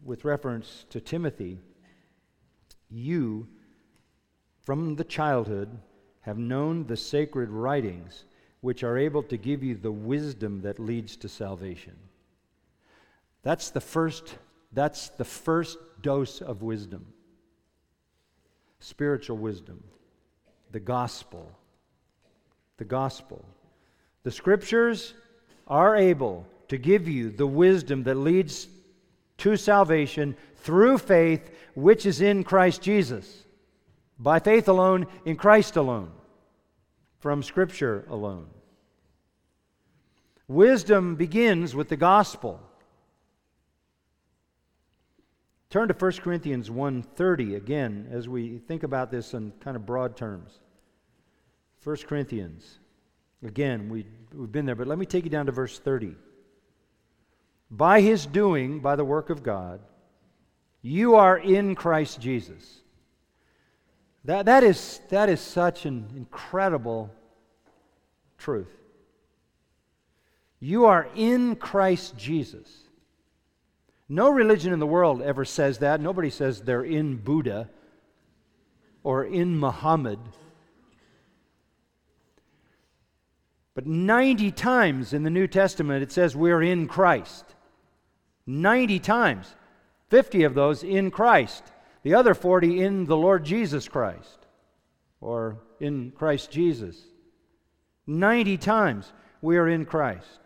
[0.03, 1.61] with reference to Timothy,
[2.89, 3.49] you
[4.63, 5.79] from the childhood
[6.21, 8.25] have known the sacred writings
[8.63, 11.99] which are able to give you the wisdom that leads to salvation.
[13.43, 14.39] That's the first
[14.73, 17.14] that's the first dose of wisdom
[18.81, 19.83] spiritual wisdom,
[20.73, 21.51] the gospel.
[22.77, 23.45] The gospel.
[24.25, 25.15] The scriptures
[25.67, 28.69] are able to give you the wisdom that leads
[29.39, 33.45] to salvation through faith, which is in Christ Jesus.
[34.19, 36.11] By faith alone, in Christ alone,
[37.19, 38.47] from Scripture alone.
[40.47, 42.61] Wisdom begins with the gospel.
[45.75, 50.17] Turn to 1 Corinthians 1:30 again as we think about this in kind of broad
[50.17, 50.61] terms.
[51.83, 52.79] 1 Corinthians.
[53.43, 56.15] Again, we, we've been there, but let me take you down to verse 30.
[57.73, 59.81] By his doing, by the work of God,
[60.81, 62.83] you are in Christ Jesus.
[64.25, 67.11] That, that, is, that is such an incredible
[68.39, 68.71] truth.
[70.61, 72.84] You are in Christ Jesus.
[74.09, 76.01] No religion in the world ever says that.
[76.01, 77.71] Nobody says they're in Buddha
[79.03, 80.19] or in Muhammad.
[83.75, 87.45] But 90 times in the New Testament it says we're in Christ.
[88.47, 89.55] 90 times.
[90.11, 91.65] 50 of those in Christ.
[92.03, 94.47] The other 40 in the Lord Jesus Christ
[95.21, 97.03] or in Christ Jesus.
[98.07, 100.44] 90 times we are in Christ.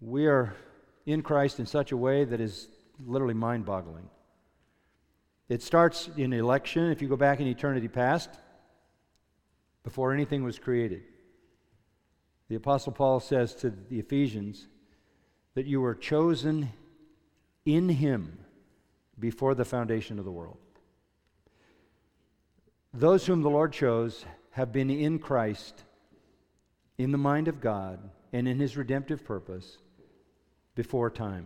[0.00, 0.54] We are
[1.06, 2.68] in Christ in such a way that is
[3.04, 4.08] literally mind boggling.
[5.48, 8.30] It starts in election, if you go back in eternity past,
[9.82, 11.02] before anything was created.
[12.48, 14.68] The Apostle Paul says to the Ephesians
[15.54, 16.70] that you were chosen
[17.64, 18.38] in Him
[19.18, 20.58] before the foundation of the world.
[22.92, 25.84] Those whom the Lord chose have been in Christ,
[26.98, 29.78] in the mind of God, and in His redemptive purpose
[30.80, 31.44] before time.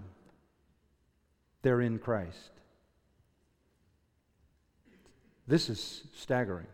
[1.63, 2.53] They're in Christ.
[5.49, 6.69] This is staggering.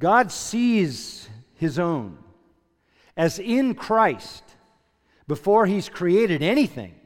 [0.00, 2.18] God sees his own
[3.16, 4.42] as in Christ
[5.28, 6.96] before he's created anything.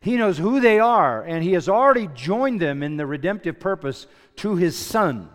[0.00, 4.06] He knows who they are, and he has already joined them in the redemptive purpose
[4.36, 5.28] to his Son.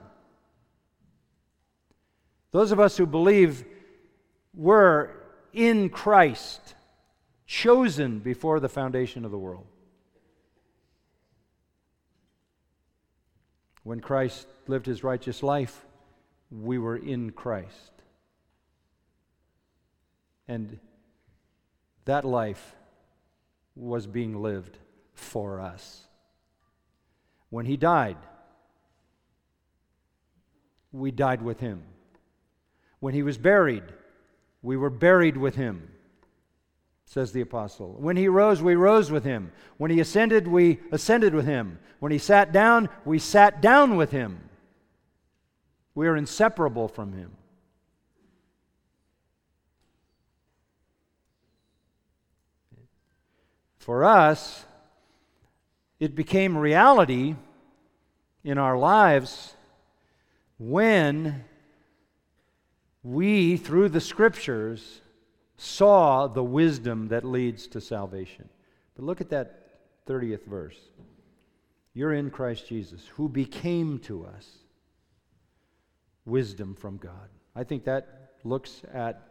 [2.52, 3.66] Those of us who believe
[4.56, 5.17] we're
[5.58, 6.76] in Christ
[7.48, 9.66] chosen before the foundation of the world.
[13.82, 15.84] When Christ lived his righteous life,
[16.52, 17.92] we were in Christ.
[20.48, 20.78] And
[22.06, 22.76] that life
[23.76, 24.78] was being lived
[25.16, 26.06] for us.
[27.50, 28.18] When he died,
[30.92, 31.82] we died with him.
[33.00, 33.84] When he was buried,
[34.62, 35.92] we were buried with him,
[37.06, 37.96] says the apostle.
[38.00, 39.52] When he rose, we rose with him.
[39.78, 41.80] When he ascended, we ascended with him.
[42.00, 44.50] When he sat down, we sat down with him.
[45.96, 47.32] We are inseparable from him.
[53.80, 54.66] For us,
[56.00, 57.36] it became reality
[58.44, 59.56] in our lives
[60.60, 61.46] when
[63.08, 65.00] we, through the scriptures,
[65.56, 68.50] saw the wisdom that leads to salvation.
[68.96, 70.78] But look at that 30th verse.
[71.94, 74.58] You're in Christ Jesus, who became to us
[76.26, 77.30] wisdom from God.
[77.56, 79.22] I think that looks at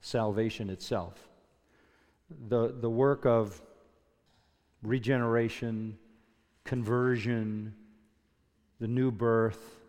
[0.00, 1.14] salvation itself.
[2.48, 3.60] The, the work of
[4.84, 5.98] regeneration,
[6.62, 7.74] conversion,
[8.78, 9.79] the new birth,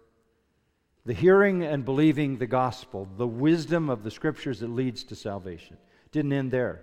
[1.06, 5.78] the hearing and believing the gospel, the wisdom of the scriptures that leads to salvation.
[6.12, 6.82] Didn't end there.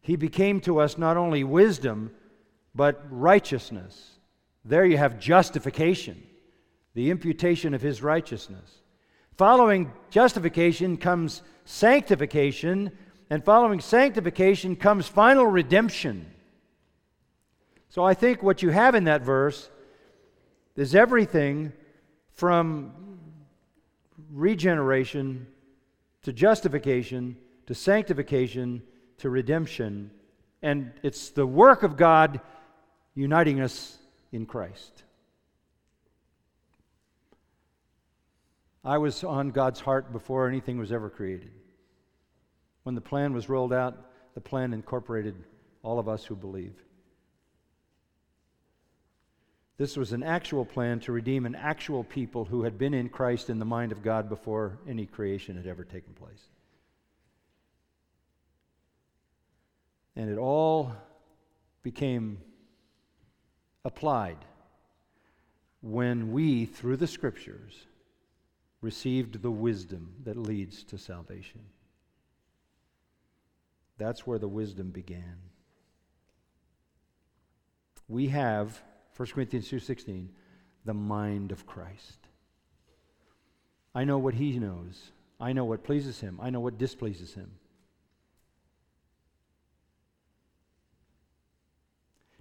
[0.00, 2.10] He became to us not only wisdom,
[2.74, 4.18] but righteousness.
[4.64, 6.22] There you have justification,
[6.94, 8.82] the imputation of his righteousness.
[9.36, 12.92] Following justification comes sanctification,
[13.30, 16.26] and following sanctification comes final redemption.
[17.88, 19.70] So I think what you have in that verse
[20.76, 21.72] is everything
[22.34, 22.92] from
[24.30, 25.46] regeneration
[26.22, 28.82] to justification to sanctification
[29.18, 30.10] to redemption.
[30.62, 32.40] And it's the work of God
[33.14, 33.98] uniting us
[34.32, 35.04] in Christ.
[38.84, 41.52] I was on God's heart before anything was ever created.
[42.82, 43.96] When the plan was rolled out,
[44.34, 45.36] the plan incorporated
[45.82, 46.74] all of us who believe.
[49.78, 53.50] This was an actual plan to redeem an actual people who had been in Christ
[53.50, 56.48] in the mind of God before any creation had ever taken place.
[60.14, 60.94] And it all
[61.82, 62.38] became
[63.84, 64.38] applied
[65.80, 67.86] when we, through the Scriptures,
[68.82, 71.62] received the wisdom that leads to salvation.
[73.96, 75.36] That's where the wisdom began.
[78.08, 78.82] We have
[79.16, 80.30] 1 Corinthians 2:16,
[80.84, 82.28] the mind of Christ.
[83.94, 85.12] I know what he knows.
[85.38, 86.38] I know what pleases him.
[86.40, 87.58] I know what displeases him.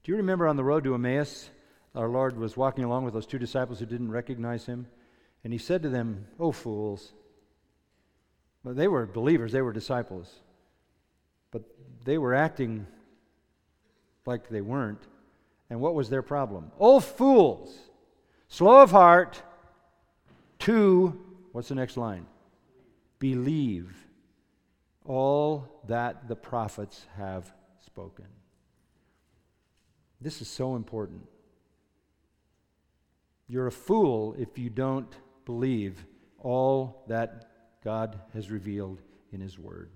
[0.04, 1.50] Do you remember on the road to Emmaus,
[1.94, 4.88] our Lord was walking along with those two disciples who didn't recognize him?
[5.44, 7.14] And he said to them, Oh, fools.
[8.64, 10.32] Well, they were believers, they were disciples.
[11.52, 11.64] But
[12.06, 12.88] they were acting
[14.26, 15.02] like they weren't.
[15.72, 16.70] And what was their problem?
[16.78, 17.74] Oh, fools,
[18.50, 19.42] slow of heart
[20.60, 21.18] to,
[21.54, 22.26] what's the next line?
[23.20, 23.96] Believe
[25.06, 27.50] all that the prophets have
[27.86, 28.26] spoken.
[30.20, 31.22] This is so important.
[33.48, 35.16] You're a fool if you don't
[35.46, 36.06] believe
[36.38, 37.50] all that
[37.82, 39.02] God has revealed
[39.32, 39.90] in His Word.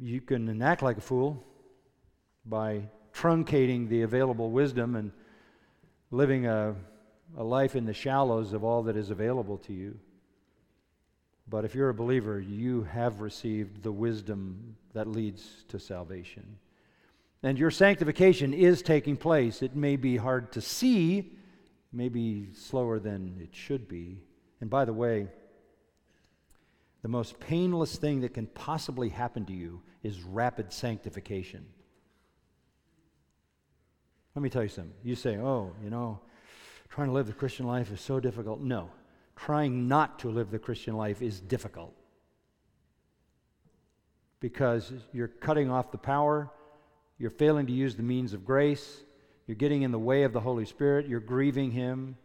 [0.00, 1.42] You can act like a fool
[2.46, 2.82] by
[3.12, 5.12] truncating the available wisdom and
[6.10, 6.74] living a,
[7.36, 9.98] a life in the shallows of all that is available to you.
[11.48, 16.58] But if you're a believer, you have received the wisdom that leads to salvation.
[17.42, 19.60] And your sanctification is taking place.
[19.60, 21.36] It may be hard to see,
[21.92, 24.22] maybe slower than it should be.
[24.62, 25.28] And by the way,
[27.04, 31.66] the most painless thing that can possibly happen to you is rapid sanctification.
[34.34, 34.94] Let me tell you something.
[35.02, 36.18] You say, oh, you know,
[36.88, 38.62] trying to live the Christian life is so difficult.
[38.62, 38.88] No,
[39.36, 41.94] trying not to live the Christian life is difficult
[44.40, 46.50] because you're cutting off the power,
[47.18, 49.02] you're failing to use the means of grace,
[49.46, 52.16] you're getting in the way of the Holy Spirit, you're grieving Him,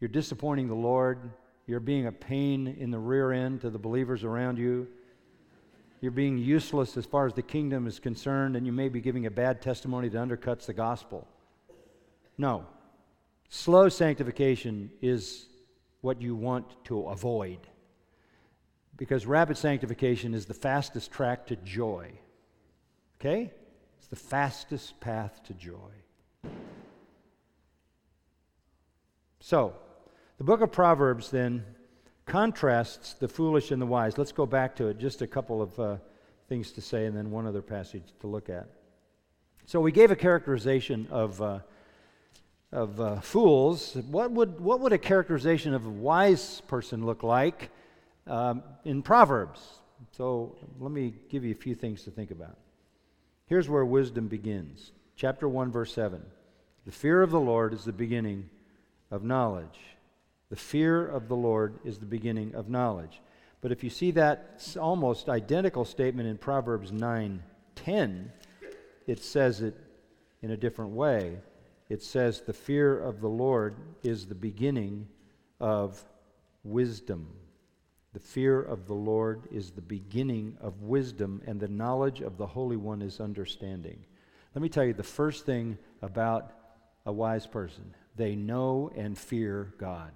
[0.00, 1.30] you're disappointing the Lord,
[1.70, 4.88] you're being a pain in the rear end to the believers around you.
[6.00, 9.26] You're being useless as far as the kingdom is concerned, and you may be giving
[9.26, 11.28] a bad testimony that undercuts the gospel.
[12.36, 12.66] No.
[13.50, 15.46] Slow sanctification is
[16.00, 17.60] what you want to avoid.
[18.96, 22.10] Because rapid sanctification is the fastest track to joy.
[23.20, 23.52] Okay?
[23.98, 25.92] It's the fastest path to joy.
[29.38, 29.76] So,
[30.40, 31.66] the book of Proverbs then
[32.24, 34.16] contrasts the foolish and the wise.
[34.16, 34.96] Let's go back to it.
[34.96, 35.96] Just a couple of uh,
[36.48, 38.66] things to say, and then one other passage to look at.
[39.66, 41.42] So, we gave a characterization of.
[41.42, 41.58] Uh,
[42.72, 47.68] of uh, fools, what would, what would a characterization of a wise person look like
[48.28, 49.60] um, in Proverbs?
[50.12, 52.56] So let me give you a few things to think about.
[53.46, 54.92] Here's where wisdom begins.
[55.16, 56.22] Chapter 1, verse 7.
[56.86, 58.48] The fear of the Lord is the beginning
[59.10, 59.80] of knowledge.
[60.50, 63.22] The fear of the Lord is the beginning of knowledge.
[63.60, 68.32] But if you see that almost identical statement in Proverbs 9:10,
[69.06, 69.76] it says it
[70.42, 71.38] in a different way.
[71.88, 75.08] It says, The fear of the Lord is the beginning
[75.60, 76.04] of
[76.64, 77.28] wisdom.
[78.12, 82.46] The fear of the Lord is the beginning of wisdom, and the knowledge of the
[82.46, 84.04] Holy One is understanding.
[84.54, 86.52] Let me tell you the first thing about
[87.06, 90.12] a wise person they know and fear God.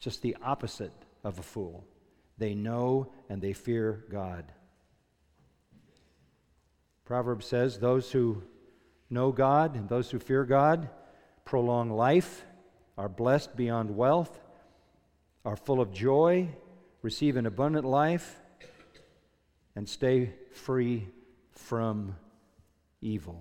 [0.00, 0.92] Just the opposite
[1.22, 1.84] of a fool.
[2.38, 4.44] They know and they fear God.
[7.04, 8.42] Proverbs says, Those who
[9.10, 10.88] know God and those who fear God
[11.44, 12.44] prolong life,
[12.96, 14.38] are blessed beyond wealth,
[15.44, 16.48] are full of joy,
[17.02, 18.38] receive an abundant life,
[19.74, 21.08] and stay free
[21.50, 22.14] from
[23.00, 23.40] evil.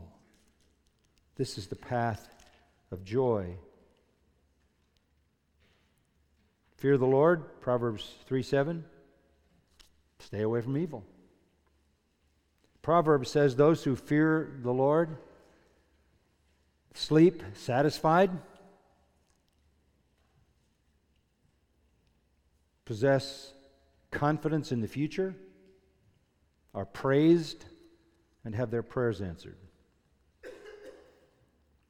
[1.36, 2.30] This is the path
[2.90, 3.58] of joy.
[6.80, 8.86] Fear the Lord, Proverbs 3 7.
[10.20, 11.04] Stay away from evil.
[12.82, 15.18] Proverbs says, Those who fear the Lord
[16.94, 18.32] sleep satisfied,
[22.86, 23.54] possess
[24.10, 25.36] confidence in the future,
[26.74, 27.66] are praised,
[28.46, 29.58] and have their prayers answered.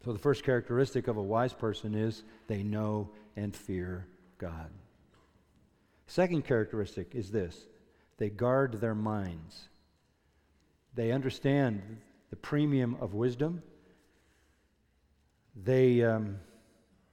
[0.03, 4.07] So, the first characteristic of a wise person is they know and fear
[4.39, 4.71] God.
[6.07, 7.67] Second characteristic is this
[8.17, 9.69] they guard their minds.
[10.95, 11.81] They understand
[12.31, 13.61] the premium of wisdom
[15.63, 16.39] they um,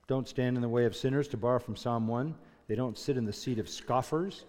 [0.06, 2.34] don't stand in the way of sinners, to borrow from Psalm 1.
[2.68, 4.44] They don't sit in the seat of scoffers.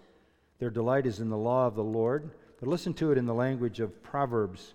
[0.58, 2.30] Their delight is in the law of the Lord.
[2.60, 4.74] But listen to it in the language of Proverbs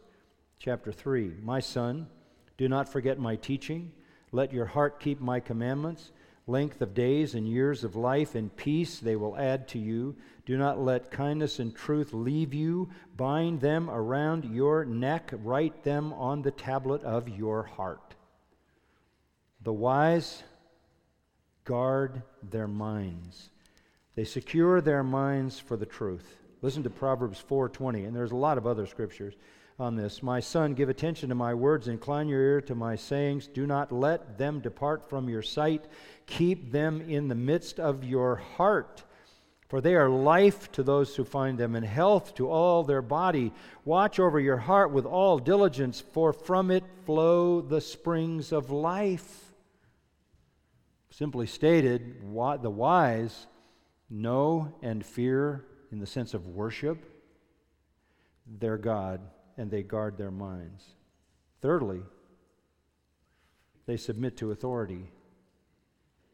[0.59, 1.33] chapter 3.
[1.41, 2.07] My son,
[2.57, 3.91] do not forget my teaching.
[4.31, 6.11] Let your heart keep my commandments.
[6.45, 10.15] Length of days and years of life and peace they will add to you.
[10.45, 12.89] Do not let kindness and truth leave you.
[13.15, 15.33] Bind them around your neck.
[15.33, 18.15] Write them on the tablet of your heart.
[19.61, 20.43] The wise
[21.63, 23.49] guard their minds.
[24.15, 26.35] They secure their minds for the truth.
[26.61, 29.35] Listen to Proverbs 4:20, and there's a lot of other scriptures
[29.79, 30.21] on this.
[30.21, 33.47] My son, give attention to my words, incline your ear to my sayings.
[33.47, 35.85] Do not let them depart from your sight.
[36.27, 39.03] Keep them in the midst of your heart.
[39.67, 43.51] For they are life to those who find them, and health to all their body.
[43.85, 49.53] Watch over your heart with all diligence, for from it flow the springs of life.
[51.09, 53.47] Simply stated, the wise
[54.09, 57.03] know and fear, in the sense of worship,
[58.45, 59.21] their God
[59.57, 60.83] and they guard their minds.
[61.61, 62.01] Thirdly,
[63.85, 65.11] they submit to authority.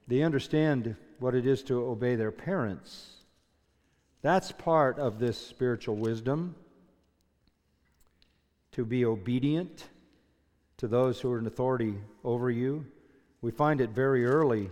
[0.08, 3.18] They understand what it is to obey their parents.
[4.22, 6.56] That's part of this spiritual wisdom
[8.72, 9.88] to be obedient
[10.78, 12.86] to those who are in authority over you.
[13.42, 14.70] We find it very early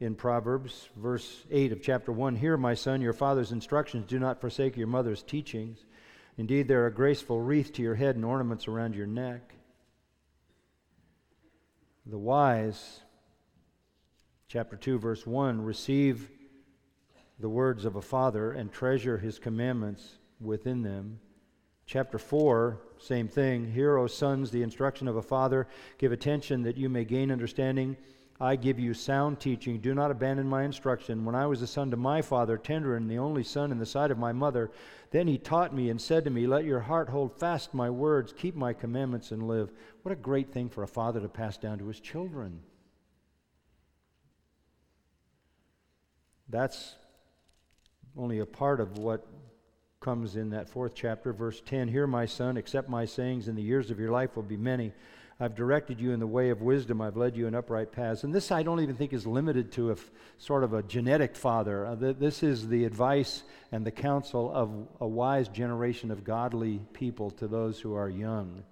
[0.00, 4.06] in Proverbs, verse 8 of chapter 1 Hear, my son, your father's instructions.
[4.06, 5.84] Do not forsake your mother's teachings.
[6.38, 9.54] Indeed, they're a graceful wreath to your head and ornaments around your neck.
[12.06, 13.00] The wise,
[14.46, 16.30] chapter 2, verse 1, receive
[17.40, 21.18] the words of a father and treasure his commandments within them.
[21.86, 23.72] Chapter 4, same thing.
[23.72, 25.66] Hear, O sons, the instruction of a father.
[25.98, 27.96] Give attention that you may gain understanding.
[28.40, 29.80] I give you sound teaching.
[29.80, 31.24] Do not abandon my instruction.
[31.24, 33.86] When I was a son to my father, tender and the only son in the
[33.86, 34.70] sight of my mother,
[35.10, 38.32] then he taught me and said to me, Let your heart hold fast my words,
[38.32, 39.72] keep my commandments, and live.
[40.02, 42.60] What a great thing for a father to pass down to his children.
[46.48, 46.94] That's
[48.16, 49.26] only a part of what
[50.00, 53.62] comes in that fourth chapter, verse 10 Hear, my son, accept my sayings, and the
[53.62, 54.92] years of your life will be many.
[55.40, 57.00] I've directed you in the way of wisdom.
[57.00, 58.24] I've led you in upright paths.
[58.24, 61.36] And this I don't even think is limited to a f- sort of a genetic
[61.36, 61.86] father.
[61.86, 66.80] Uh, th- this is the advice and the counsel of a wise generation of godly
[66.92, 68.64] people to those who are young.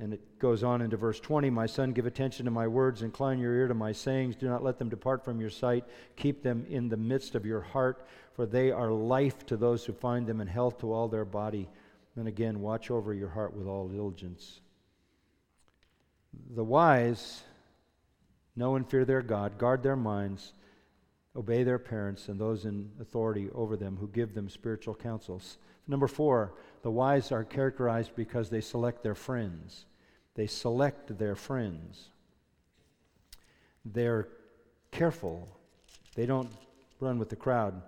[0.00, 3.38] And it goes on into verse 20 My son, give attention to my words, incline
[3.38, 4.34] your ear to my sayings.
[4.34, 5.84] Do not let them depart from your sight.
[6.16, 9.92] Keep them in the midst of your heart, for they are life to those who
[9.92, 11.68] find them and health to all their body.
[12.16, 14.60] And again, watch over your heart with all diligence
[16.54, 17.42] the wise
[18.56, 20.52] know and fear their God, guard their minds,
[21.36, 25.58] obey their parents and those in authority over them who give them spiritual counsels.
[25.86, 29.86] Number four, the wise are characterized because they select their friends.
[30.34, 32.08] They select their friends.
[33.84, 34.28] They're
[34.90, 35.48] careful.
[36.14, 36.50] They don't
[37.00, 37.80] run with the crowd.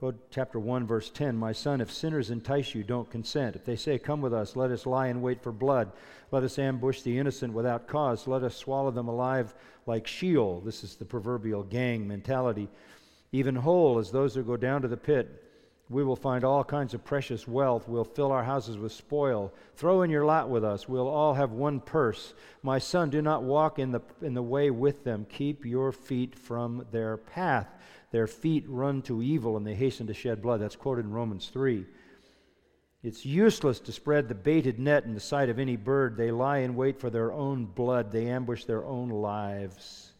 [0.00, 1.36] Go to chapter 1, verse 10.
[1.36, 3.56] My son, if sinners entice you, don't consent.
[3.56, 5.90] If they say, Come with us, let us lie in wait for blood.
[6.30, 8.28] Let us ambush the innocent without cause.
[8.28, 9.54] Let us swallow them alive
[9.86, 10.60] like Sheol.
[10.60, 12.68] This is the proverbial gang mentality.
[13.32, 15.44] Even whole as those who go down to the pit.
[15.90, 17.88] We will find all kinds of precious wealth.
[17.88, 19.52] We'll fill our houses with spoil.
[19.74, 20.86] Throw in your lot with us.
[20.88, 22.34] We'll all have one purse.
[22.62, 25.26] My son, do not walk in the, in the way with them.
[25.28, 27.68] Keep your feet from their path.
[28.10, 30.60] Their feet run to evil and they hasten to shed blood.
[30.60, 31.84] That's quoted in Romans 3.
[33.02, 36.16] It's useless to spread the baited net in the sight of any bird.
[36.16, 40.12] They lie in wait for their own blood, they ambush their own lives.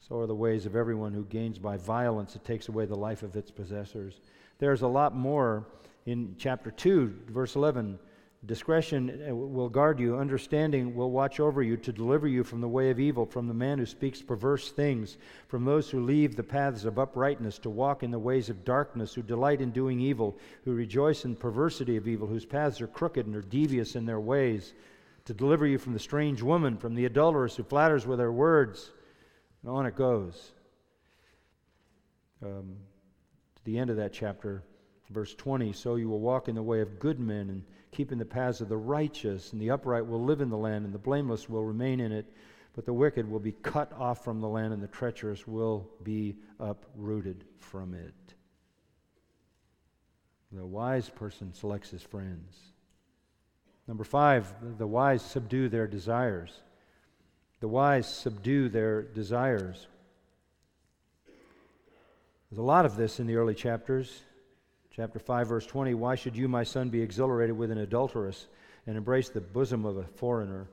[0.00, 2.36] So are the ways of everyone who gains by violence.
[2.36, 4.20] It takes away the life of its possessors.
[4.58, 5.66] There's a lot more
[6.04, 7.98] in chapter 2, verse 11.
[8.46, 12.68] Discretion uh, will guard you, understanding will watch over you to deliver you from the
[12.68, 15.18] way of evil, from the man who speaks perverse things,
[15.48, 19.14] from those who leave the paths of uprightness to walk in the ways of darkness,
[19.14, 23.26] who delight in doing evil, who rejoice in perversity of evil, whose paths are crooked
[23.26, 24.74] and are devious in their ways,
[25.24, 28.92] to deliver you from the strange woman, from the adulteress who flatters with her words.
[29.62, 30.52] And on it goes.
[32.44, 32.76] Um,
[33.56, 34.62] to the end of that chapter,
[35.10, 37.64] verse 20 So you will walk in the way of good men and
[37.96, 40.92] keeping the paths of the righteous, and the upright will live in the land, and
[40.92, 42.26] the blameless will remain in it.
[42.74, 46.36] But the wicked will be cut off from the land, and the treacherous will be
[46.60, 48.14] uprooted from it.
[50.52, 52.54] The wise person selects his friends.
[53.88, 56.60] Number five, the wise subdue their desires.
[57.60, 59.86] The wise subdue their desires.
[62.50, 64.22] There's a lot of this in the early chapters.
[64.96, 68.46] Chapter 5, verse 20 Why should you, my son, be exhilarated with an adulteress
[68.86, 70.68] and embrace the bosom of a foreigner?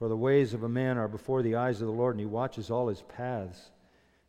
[0.00, 2.26] For the ways of a man are before the eyes of the Lord, and he
[2.26, 3.70] watches all his paths.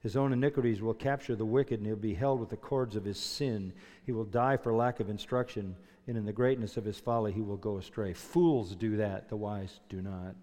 [0.02, 3.04] His own iniquities will capture the wicked, and he'll be held with the cords of
[3.04, 3.74] his sin.
[4.06, 7.42] He will die for lack of instruction, and in the greatness of his folly he
[7.42, 8.14] will go astray.
[8.14, 10.36] Fools do that, the wise do not.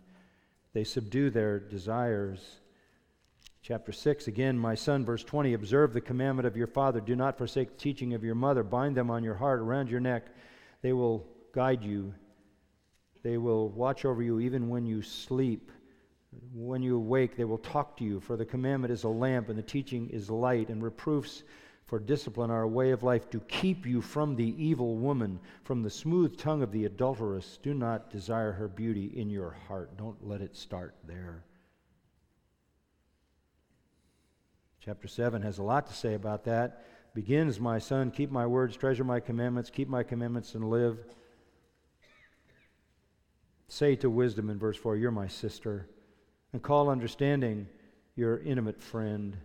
[0.72, 2.58] They subdue their desires
[3.62, 7.00] Chapter 6, again, my son, verse 20 Observe the commandment of your father.
[7.00, 8.62] Do not forsake the teaching of your mother.
[8.62, 10.26] Bind them on your heart, around your neck.
[10.82, 12.14] They will guide you,
[13.22, 15.72] they will watch over you even when you sleep.
[16.52, 18.20] When you awake, they will talk to you.
[18.20, 21.42] For the commandment is a lamp, and the teaching is light, and reproofs
[21.88, 25.82] for discipline are a way of life to keep you from the evil woman, from
[25.82, 27.58] the smooth tongue of the adulteress.
[27.62, 29.96] Do not desire her beauty in your heart.
[29.96, 31.44] Don't let it start there.
[34.80, 36.84] Chapter 7 has a lot to say about that.
[37.14, 40.98] Begins, My son, keep my words, treasure my commandments, keep my commandments, and live.
[43.66, 45.88] Say to wisdom in verse 4, You're my sister.
[46.52, 47.68] And call understanding
[48.14, 49.36] your intimate friend,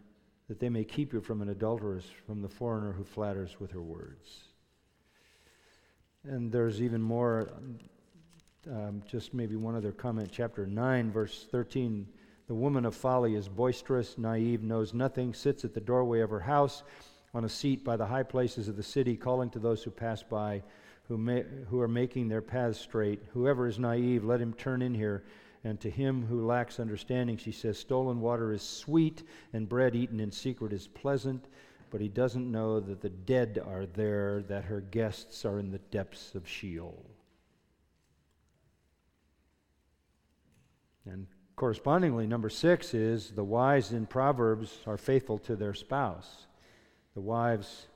[0.48, 3.82] that they may keep you from an adulteress, from the foreigner who flatters with her
[3.82, 4.46] words.
[6.24, 7.52] And there's even more,
[8.70, 10.30] um, just maybe one other comment.
[10.32, 12.08] Chapter 9, verse 13
[12.48, 16.42] the woman of folly is boisterous, naive, knows nothing, sits at the doorway of her
[16.42, 16.84] house
[17.34, 20.22] on a seat by the high places of the city, calling to those who pass
[20.22, 20.62] by,
[21.08, 23.22] who, may, who are making their paths straight.
[23.34, 25.24] Whoever is naive, let him turn in here.
[25.64, 29.24] And to him who lacks understanding, she says, Stolen water is sweet,
[29.54, 31.46] and bread eaten in secret is pleasant.
[31.90, 35.78] But he doesn't know that the dead are there, that her guests are in the
[35.78, 37.06] depths of Sheol.
[41.06, 46.48] And Correspondingly, number six is the wise in Proverbs are faithful to their spouse.
[47.14, 47.88] The wives,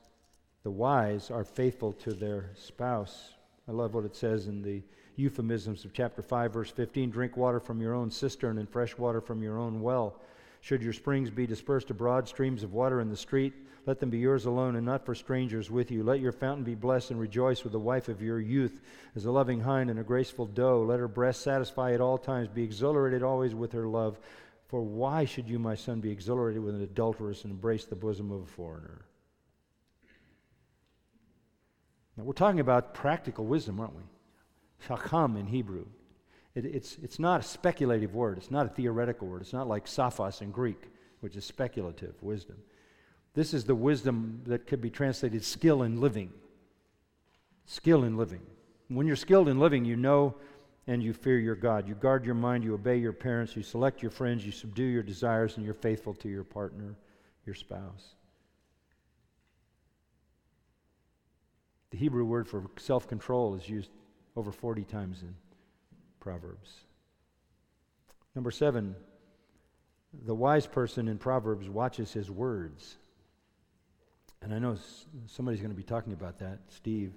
[0.64, 3.34] the wise are faithful to their spouse.
[3.68, 4.84] I love what it says in the
[5.16, 9.20] euphemisms of chapter 5, verse 15 drink water from your own cistern and fresh water
[9.20, 10.22] from your own well.
[10.68, 13.54] Should your springs be dispersed abroad, streams of water in the street,
[13.86, 16.04] let them be yours alone and not for strangers with you.
[16.04, 18.82] Let your fountain be blessed and rejoice with the wife of your youth
[19.16, 20.84] as a loving hind and a graceful doe.
[20.84, 22.50] Let her breast satisfy at all times.
[22.50, 24.20] Be exhilarated always with her love.
[24.68, 28.30] For why should you, my son, be exhilarated with an adulteress and embrace the bosom
[28.30, 29.06] of a foreigner?
[32.18, 34.04] Now, we're talking about practical wisdom, aren't we?
[34.86, 35.86] Chokmah in Hebrew.
[36.58, 39.42] It, it's, it's not a speculative word, it's not a theoretical word.
[39.44, 40.82] It's not like sophos in Greek,
[41.20, 42.58] which is speculative wisdom.
[43.36, 46.34] This is the wisdom that could be translated skill in living.
[47.66, 48.42] Skill in living.
[48.88, 50.36] When you're skilled in living, you know
[50.88, 51.88] and you fear your God.
[51.88, 55.04] You guard your mind, you obey your parents, you select your friends, you subdue your
[55.04, 56.96] desires, and you're faithful to your partner,
[57.46, 58.16] your spouse.
[61.92, 63.92] The Hebrew word for self control is used
[64.36, 65.36] over 40 times in
[66.20, 66.74] Proverbs.
[68.36, 68.96] Number seven,
[70.26, 72.98] the wise person in Proverbs watches his words.
[74.42, 74.78] And I know
[75.28, 77.14] somebody's going to be talking about that, Steve.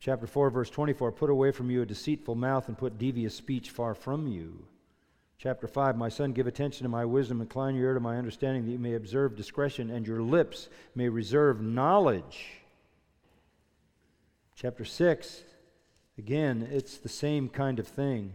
[0.00, 3.70] Chapter 4, verse 24 Put away from you a deceitful mouth and put devious speech
[3.70, 4.66] far from you.
[5.38, 8.64] Chapter 5 My son, give attention to my wisdom, incline your ear to my understanding,
[8.64, 12.62] that you may observe discretion, and your lips may reserve knowledge.
[14.56, 15.44] Chapter 6,
[16.18, 18.32] again, it's the same kind of thing.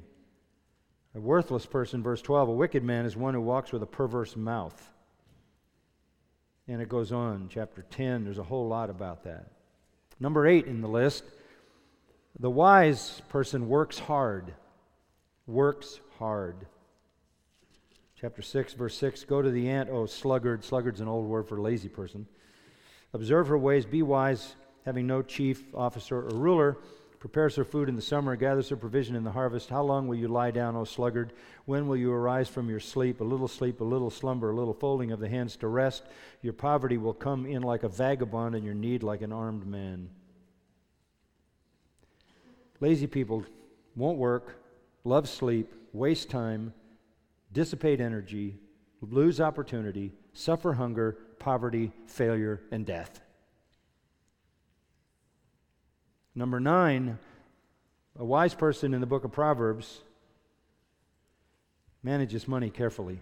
[1.15, 4.35] A worthless person, verse 12, a wicked man is one who walks with a perverse
[4.35, 4.91] mouth.
[6.67, 9.51] And it goes on, chapter 10, there's a whole lot about that.
[10.19, 11.23] Number eight in the list
[12.39, 14.53] the wise person works hard.
[15.45, 16.65] Works hard.
[18.19, 20.63] Chapter 6, verse 6 Go to the ant, O sluggard.
[20.63, 22.25] Sluggard's an old word for lazy person.
[23.13, 24.55] Observe her ways, be wise,
[24.85, 26.77] having no chief, officer, or ruler
[27.23, 29.69] prepares her food in the summer, gathers her provision in the harvest.
[29.69, 31.31] How long will you lie down, O sluggard?
[31.63, 33.21] When will you arise from your sleep?
[33.21, 36.03] A little sleep, a little slumber, a little folding of the hands to rest.
[36.41, 40.09] Your poverty will come in like a vagabond, and your need like an armed man.
[42.81, 43.45] Lazy people
[43.95, 44.57] won't work,
[45.05, 46.73] love sleep, waste time,
[47.53, 48.57] dissipate energy,
[48.99, 53.21] lose opportunity, suffer hunger, poverty, failure, and death.
[56.35, 57.19] Number nine,
[58.17, 60.01] a wise person in the book of Proverbs
[62.01, 63.19] manages money carefully.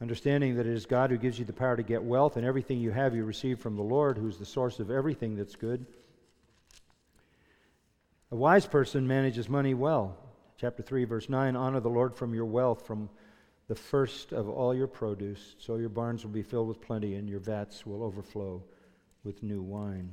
[0.00, 2.78] Understanding that it is God who gives you the power to get wealth, and everything
[2.78, 5.84] you have you receive from the Lord, who's the source of everything that's good.
[8.30, 10.16] A wise person manages money well.
[10.58, 13.10] Chapter 3, verse 9 Honor the Lord from your wealth, from
[13.66, 17.28] the first of all your produce, so your barns will be filled with plenty, and
[17.28, 18.62] your vats will overflow
[19.24, 20.12] with new wine.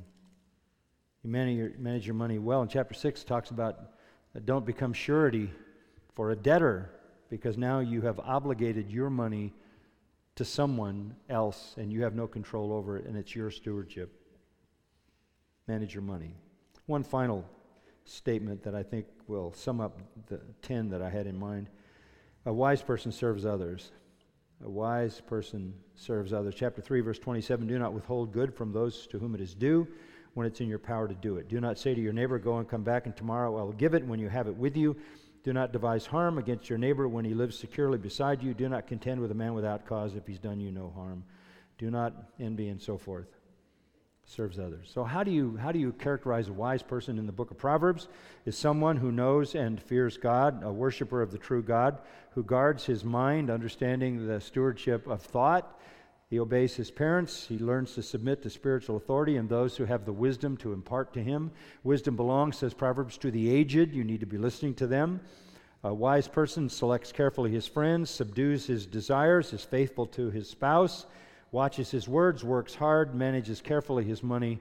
[1.26, 2.62] You manage your, manage your money well.
[2.62, 3.80] And chapter 6 talks about
[4.36, 5.50] uh, don't become surety
[6.14, 6.88] for a debtor
[7.30, 9.52] because now you have obligated your money
[10.36, 14.12] to someone else and you have no control over it and it's your stewardship.
[15.66, 16.32] Manage your money.
[16.86, 17.44] One final
[18.04, 19.98] statement that I think will sum up
[20.28, 21.68] the 10 that I had in mind.
[22.44, 23.90] A wise person serves others.
[24.64, 26.54] A wise person serves others.
[26.56, 29.88] Chapter 3, verse 27 Do not withhold good from those to whom it is due
[30.36, 31.48] when it's in your power to do it.
[31.48, 33.94] Do not say to your neighbor, Go and come back, and tomorrow I will give
[33.94, 34.94] it when you have it with you.
[35.44, 38.52] Do not devise harm against your neighbor when he lives securely beside you.
[38.52, 41.24] Do not contend with a man without cause if he's done you no harm.
[41.78, 43.28] Do not envy, and so forth.
[44.26, 44.90] Serves others.
[44.92, 47.56] So, how do you, how do you characterize a wise person in the book of
[47.56, 48.08] Proverbs?
[48.44, 51.98] Is someone who knows and fears God, a worshiper of the true God,
[52.32, 55.80] who guards his mind, understanding the stewardship of thought
[56.28, 57.46] he obeys his parents.
[57.46, 61.12] He learns to submit to spiritual authority and those who have the wisdom to impart
[61.14, 61.52] to him.
[61.84, 63.94] Wisdom belongs, says Proverbs, to the aged.
[63.94, 65.20] You need to be listening to them.
[65.84, 71.06] A wise person selects carefully his friends, subdues his desires, is faithful to his spouse,
[71.52, 74.60] watches his words, works hard, manages carefully his money,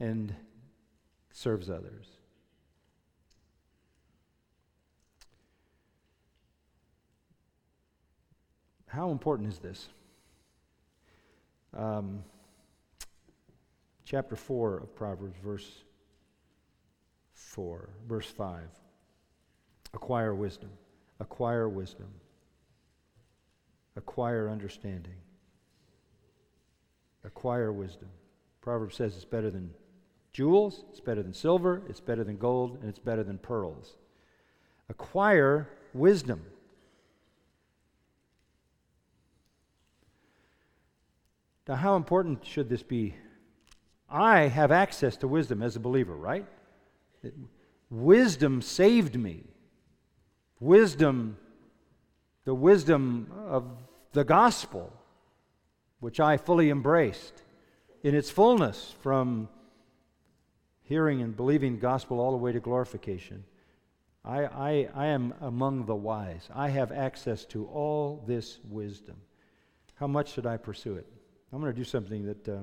[0.00, 0.34] and
[1.30, 2.08] serves others.
[8.88, 9.88] How important is this?
[11.76, 12.24] Um,
[14.04, 15.84] chapter 4 of Proverbs, verse
[17.34, 18.62] 4, verse 5.
[19.92, 20.70] Acquire wisdom.
[21.20, 22.08] Acquire wisdom.
[23.96, 25.14] Acquire understanding.
[27.24, 28.08] Acquire wisdom.
[28.60, 29.70] Proverbs says it's better than
[30.32, 33.96] jewels, it's better than silver, it's better than gold, and it's better than pearls.
[34.88, 36.42] Acquire wisdom.
[41.68, 43.14] Now, how important should this be?
[44.08, 46.46] I have access to wisdom as a believer, right?
[47.90, 49.44] Wisdom saved me.
[50.60, 51.36] Wisdom
[52.46, 53.64] the wisdom of
[54.12, 54.92] the gospel,
[55.98, 57.42] which I fully embraced
[58.02, 59.48] in its fullness from
[60.82, 63.44] hearing and believing the gospel all the way to glorification.
[64.24, 66.48] I, I, I am among the wise.
[66.54, 69.16] I have access to all this wisdom.
[69.96, 71.06] How much should I pursue it?
[71.52, 72.58] I'm going to do something that uh,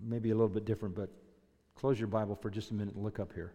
[0.00, 1.10] may be a little bit different, but
[1.76, 3.52] close your Bible for just a minute and look up here.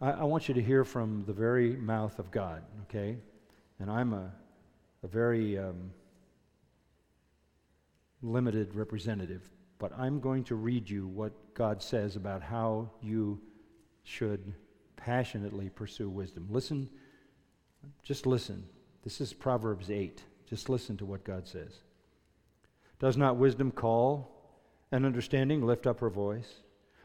[0.00, 3.16] I, I want you to hear from the very mouth of God, okay?
[3.78, 4.32] And I'm a,
[5.02, 5.92] a very um,
[8.22, 9.48] limited representative,
[9.78, 13.40] but I'm going to read you what God says about how you
[14.04, 14.52] should
[14.96, 16.48] passionately pursue wisdom.
[16.50, 16.88] Listen,
[18.02, 18.64] just listen.
[19.02, 20.22] This is Proverbs 8.
[20.48, 21.80] Just listen to what God says.
[23.00, 24.30] Does not wisdom call
[24.92, 26.60] and understanding lift up her voice?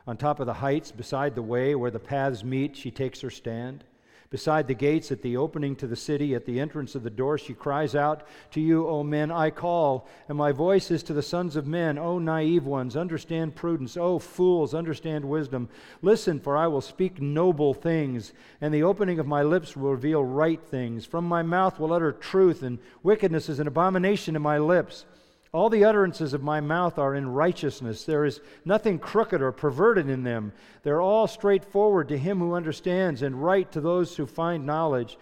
[0.06, 3.30] On top of the heights, beside the way where the paths meet, she takes her
[3.32, 3.84] stand.
[4.30, 7.38] Beside the gates at the opening to the city, at the entrance of the door,
[7.38, 11.22] she cries out, To you, O men, I call, and my voice is to the
[11.22, 11.98] sons of men.
[11.98, 13.96] O naive ones, understand prudence.
[13.96, 15.70] O fools, understand wisdom.
[16.02, 20.26] Listen, for I will speak noble things, and the opening of my lips will reveal
[20.26, 21.06] right things.
[21.06, 25.06] From my mouth will utter truth, and wickedness is an abomination in my lips.
[25.54, 28.04] All the utterances of my mouth are in righteousness.
[28.04, 30.52] There is nothing crooked or perverted in them.
[30.84, 35.18] They're all straightforward to him who understands and right to those who find knowledge.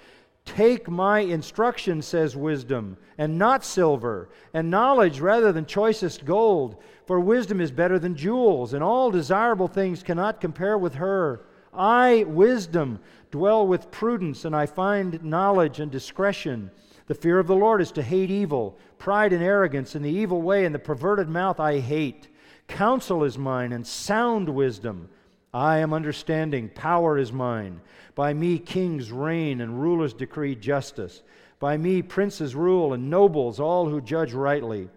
[0.45, 6.81] Take my instruction, says wisdom, and not silver, and knowledge rather than choicest gold.
[7.07, 11.41] For wisdom is better than jewels, and all desirable things cannot compare with her.
[11.73, 12.99] I, wisdom,
[13.31, 16.71] dwell with prudence, and I find knowledge and discretion.
[17.07, 20.41] The fear of the Lord is to hate evil, pride and arrogance, and the evil
[20.41, 22.27] way and the perverted mouth I hate.
[22.67, 25.09] Counsel is mine, and sound wisdom.
[25.53, 27.79] I am understanding, power is mine.
[28.15, 31.21] By me kings reign, and rulers decree justice.
[31.59, 34.89] By me princes rule, and nobles, all who judge rightly.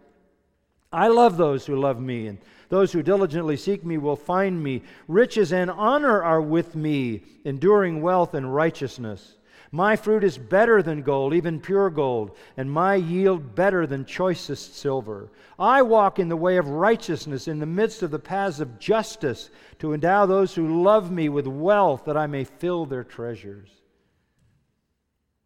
[0.92, 2.38] I love those who love me, and
[2.70, 4.82] those who diligently seek me will find me.
[5.06, 9.37] Riches and honor are with me, enduring wealth and righteousness.
[9.70, 14.76] My fruit is better than gold, even pure gold, and my yield better than choicest
[14.76, 15.30] silver.
[15.58, 19.50] I walk in the way of righteousness in the midst of the paths of justice
[19.80, 23.68] to endow those who love me with wealth that I may fill their treasures.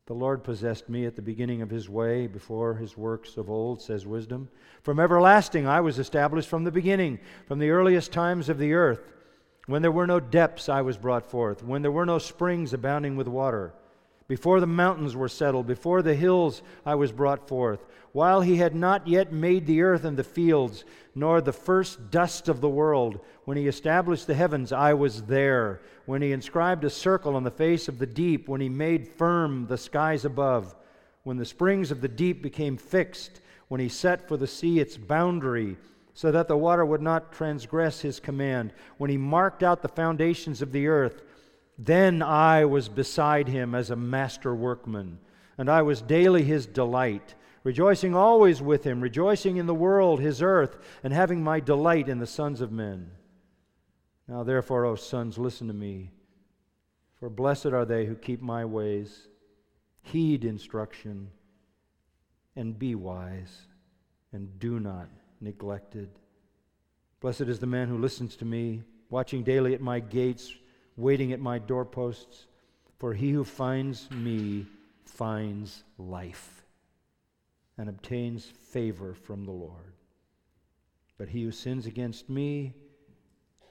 [0.06, 3.80] The Lord possessed me at the beginning of his way before his works of old,
[3.80, 4.48] says wisdom.
[4.82, 9.00] From everlasting I was established from the beginning, from the earliest times of the earth.
[9.66, 13.16] When there were no depths, I was brought forth, when there were no springs abounding
[13.16, 13.74] with water.
[14.32, 18.74] Before the mountains were settled, before the hills I was brought forth, while he had
[18.74, 23.20] not yet made the earth and the fields, nor the first dust of the world.
[23.44, 25.82] When he established the heavens, I was there.
[26.06, 29.66] When he inscribed a circle on the face of the deep, when he made firm
[29.66, 30.74] the skies above,
[31.24, 34.96] when the springs of the deep became fixed, when he set for the sea its
[34.96, 35.76] boundary,
[36.14, 40.62] so that the water would not transgress his command, when he marked out the foundations
[40.62, 41.20] of the earth,
[41.84, 45.18] then I was beside him as a master workman,
[45.58, 50.42] and I was daily his delight, rejoicing always with him, rejoicing in the world, his
[50.42, 53.10] earth, and having my delight in the sons of men.
[54.28, 56.10] Now, therefore, O sons, listen to me,
[57.18, 59.28] for blessed are they who keep my ways,
[60.02, 61.30] heed instruction,
[62.54, 63.66] and be wise,
[64.32, 65.08] and do not
[65.40, 66.10] neglect it.
[67.20, 70.54] Blessed is the man who listens to me, watching daily at my gates
[70.96, 72.46] waiting at my doorposts.
[72.98, 74.66] For he who finds me
[75.04, 76.64] finds life
[77.76, 79.94] and obtains favor from the Lord.
[81.18, 82.74] But he who sins against me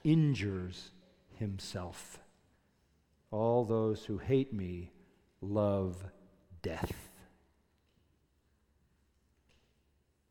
[0.04, 0.92] injures
[1.36, 2.20] himself.
[3.32, 4.92] All those who hate me
[5.42, 6.04] love
[6.62, 7.10] death.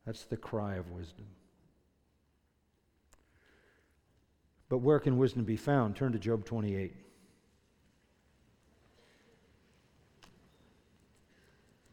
[0.05, 1.27] That's the cry of wisdom.
[4.71, 5.97] But where can wisdom be found?
[5.97, 6.95] Turn to Job 28.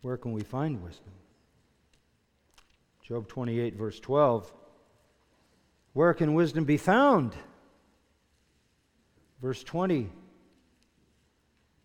[0.02, 1.12] Where can we find wisdom?
[3.02, 4.54] Job 28, verse 12.
[5.94, 7.34] Where can wisdom be found?
[9.42, 10.12] Verse 20.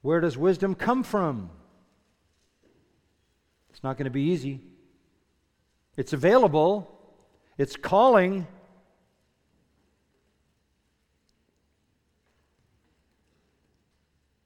[0.03, 1.49] Where does wisdom come from?
[3.71, 4.61] It's not going to be easy.
[5.97, 7.01] It's available,
[7.57, 8.47] it's calling.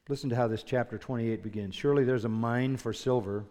[0.08, 1.74] Listen to how this chapter 28 begins.
[1.74, 3.44] Surely there's a mine for silver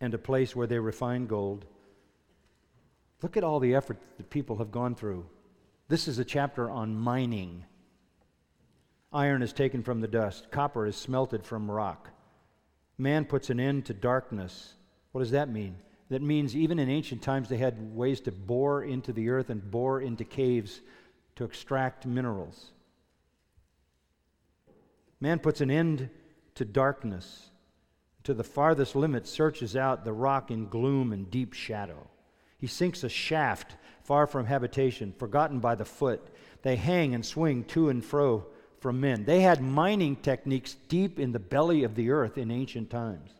[0.00, 1.66] and a place where they refine gold.
[3.22, 5.26] Look at all the effort that people have gone through.
[5.88, 7.64] This is a chapter on mining.
[9.12, 12.10] Iron is taken from the dust, copper is smelted from rock.
[12.96, 14.74] Man puts an end to darkness.
[15.10, 15.76] What does that mean?
[16.10, 19.68] That means even in ancient times they had ways to bore into the earth and
[19.68, 20.80] bore into caves
[21.36, 22.70] to extract minerals.
[25.20, 26.08] Man puts an end
[26.54, 27.50] to darkness.
[28.24, 32.06] To the farthest limit, searches out the rock in gloom and deep shadow.
[32.58, 36.28] He sinks a shaft far from habitation, forgotten by the foot.
[36.62, 38.46] They hang and swing to and fro
[38.80, 39.24] from men.
[39.24, 43.30] They had mining techniques deep in the belly of the earth in ancient times.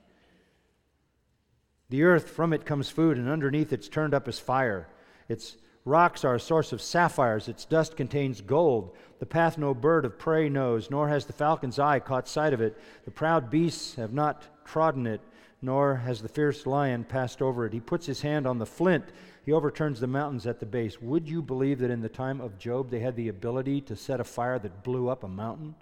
[1.91, 4.89] The earth, from it comes food, and underneath it's turned up as fire.
[5.29, 8.95] Its rocks are a source of sapphires, its dust contains gold.
[9.19, 12.61] The path no bird of prey knows, nor has the falcon's eye caught sight of
[12.61, 12.79] it.
[13.05, 15.21] The proud beasts have not trodden it,
[15.63, 17.73] nor has the fierce lion passed over it.
[17.73, 19.05] He puts his hand on the flint,
[19.45, 21.01] he overturns the mountains at the base.
[21.01, 24.21] Would you believe that in the time of Job they had the ability to set
[24.21, 25.75] a fire that blew up a mountain?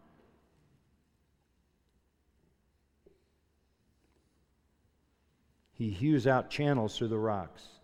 [5.72, 7.77] He hews out channels through the rocks.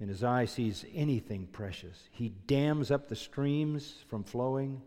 [0.00, 2.08] And his eye sees anything precious.
[2.12, 4.82] He dams up the streams from flowing,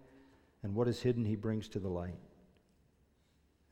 [0.63, 2.19] and what is hidden he brings to the light.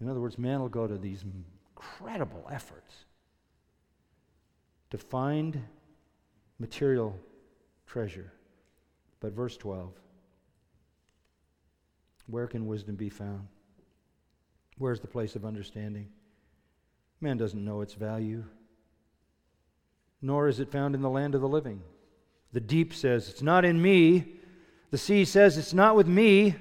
[0.01, 3.05] In other words, man will go to these incredible efforts
[4.89, 5.61] to find
[6.57, 7.17] material
[7.85, 8.31] treasure.
[9.19, 9.93] But verse 12
[12.29, 13.47] where can wisdom be found?
[14.77, 16.09] Where's the place of understanding?
[17.19, 18.45] Man doesn't know its value,
[20.21, 21.81] nor is it found in the land of the living.
[22.51, 24.35] The deep says, It's not in me.
[24.91, 26.55] The sea says, It's not with me.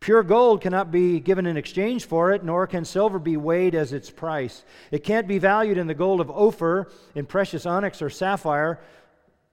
[0.00, 3.92] Pure gold cannot be given in exchange for it, nor can silver be weighed as
[3.92, 4.64] its price.
[4.90, 8.80] It can't be valued in the gold of Ophir, in precious onyx or sapphire.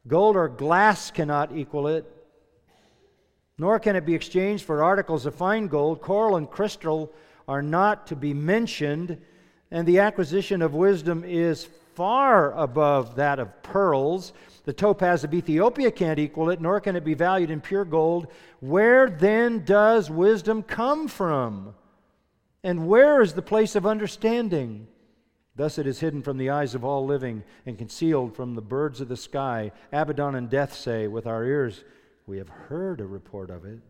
[0.07, 2.11] Gold or glass cannot equal it,
[3.59, 6.01] nor can it be exchanged for articles of fine gold.
[6.01, 7.13] Coral and crystal
[7.47, 9.21] are not to be mentioned,
[9.69, 11.67] and the acquisition of wisdom is
[11.99, 14.31] far above that of pearls.
[14.63, 18.27] The topaz of Ethiopia can't equal it, nor can it be valued in pure gold.
[18.61, 21.75] Where then does wisdom come from?
[22.63, 24.87] And where is the place of understanding?
[25.57, 29.01] Thus it is hidden from the eyes of all living and concealed from the birds
[29.01, 29.73] of the sky.
[29.91, 31.83] Abaddon and death say, With our ears
[32.25, 33.81] we have heard a report of it.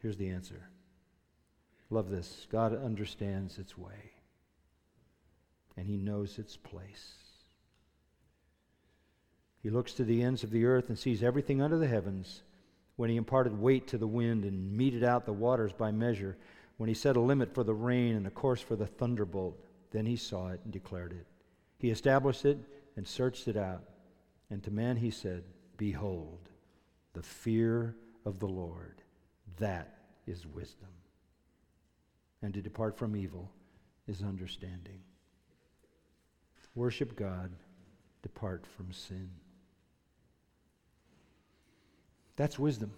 [0.00, 0.68] Here's the answer
[1.90, 4.11] Love this God understands its way,
[5.76, 7.22] and He knows its place.
[9.62, 12.42] He looks to the ends of the earth and sees everything under the heavens.
[12.96, 16.36] When he imparted weight to the wind and meted out the waters by measure,
[16.78, 19.56] when he set a limit for the rain and a course for the thunderbolt,
[19.92, 21.26] then he saw it and declared it.
[21.78, 22.58] He established it
[22.96, 23.84] and searched it out.
[24.50, 25.44] And to man he said,
[25.76, 26.48] Behold,
[27.12, 29.02] the fear of the Lord,
[29.58, 30.88] that is wisdom.
[32.42, 33.50] And to depart from evil
[34.08, 35.00] is understanding.
[36.74, 37.50] Worship God,
[38.22, 39.30] depart from sin.
[42.36, 42.92] That's wisdom.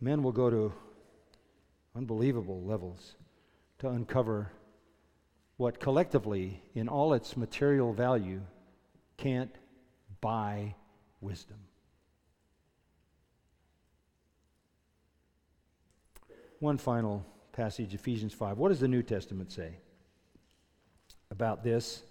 [0.00, 0.72] Men will go to
[1.96, 3.16] unbelievable levels
[3.78, 4.52] to uncover
[5.56, 8.42] what collectively, in all its material value,
[9.16, 9.54] can't
[10.20, 10.74] buy
[11.20, 11.56] wisdom.
[16.60, 18.58] One final passage, Ephesians 5.
[18.58, 19.78] What does the New Testament say
[21.30, 22.02] about this?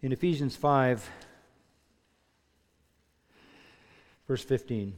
[0.00, 1.10] In Ephesians 5,
[4.28, 4.94] verse 15,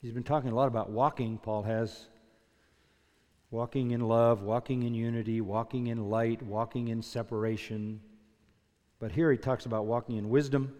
[0.00, 2.06] he's been talking a lot about walking, Paul has.
[3.50, 8.00] Walking in love, walking in unity, walking in light, walking in separation.
[8.98, 10.72] But here he talks about walking in wisdom.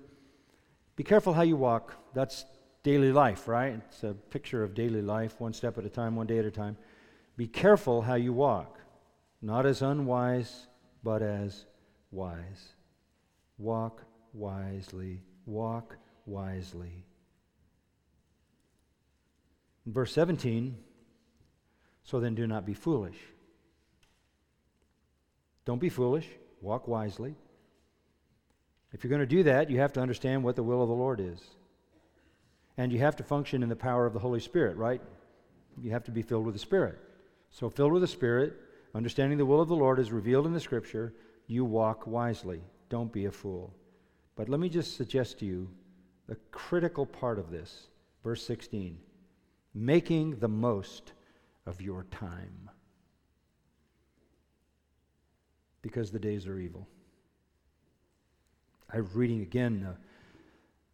[0.97, 1.95] Be careful how you walk.
[2.15, 2.45] That's
[2.85, 3.81] daily life, right?
[3.89, 6.51] It's a picture of daily life, one step at a time, one day at a
[6.51, 6.77] time.
[7.37, 8.79] Be careful how you walk,
[9.43, 10.69] not as unwise,
[11.03, 11.67] but as
[12.11, 12.75] wise.
[13.59, 15.23] Walk wisely.
[15.47, 17.05] Walk wisely.
[19.87, 20.77] In verse 17,
[22.05, 23.19] so then do not be foolish.
[25.65, 26.29] Don't be foolish.
[26.61, 27.35] Walk wisely.
[28.93, 30.95] If you're going to do that, you have to understand what the will of the
[30.95, 31.41] Lord is.
[32.77, 35.01] And you have to function in the power of the Holy Spirit, right?
[35.81, 36.99] You have to be filled with the Spirit.
[37.55, 38.55] So, filled with the Spirit,
[38.97, 41.15] understanding the will of the Lord is revealed in the Scripture,
[41.47, 42.61] you walk wisely.
[42.89, 43.73] Don't be a fool.
[44.35, 45.71] But let me just suggest to you
[46.27, 47.87] the critical part of this.
[48.25, 48.99] Verse 16
[49.73, 51.13] making the most
[51.65, 52.71] of your time.
[55.81, 56.89] Because the days are evil.
[58.93, 59.97] I'm reading again the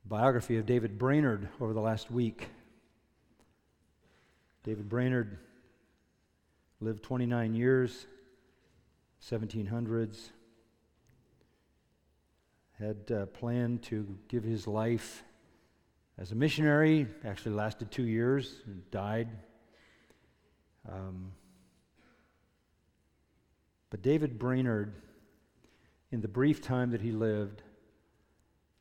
[0.04, 2.48] biography of David Brainerd over the last week.
[4.62, 5.38] David Brainerd
[6.80, 8.06] lived 29 years,
[9.22, 10.30] 1700s,
[12.78, 15.22] had uh, planned to give his life
[16.16, 19.28] as a missionary, actually lasted two years and died.
[20.90, 21.32] Um,
[23.90, 24.94] but David Brainerd,
[26.10, 27.62] in the brief time that he lived,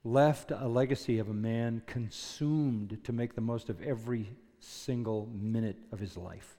[0.03, 4.29] left a legacy of a man consumed to make the most of every
[4.59, 6.58] single minute of his life.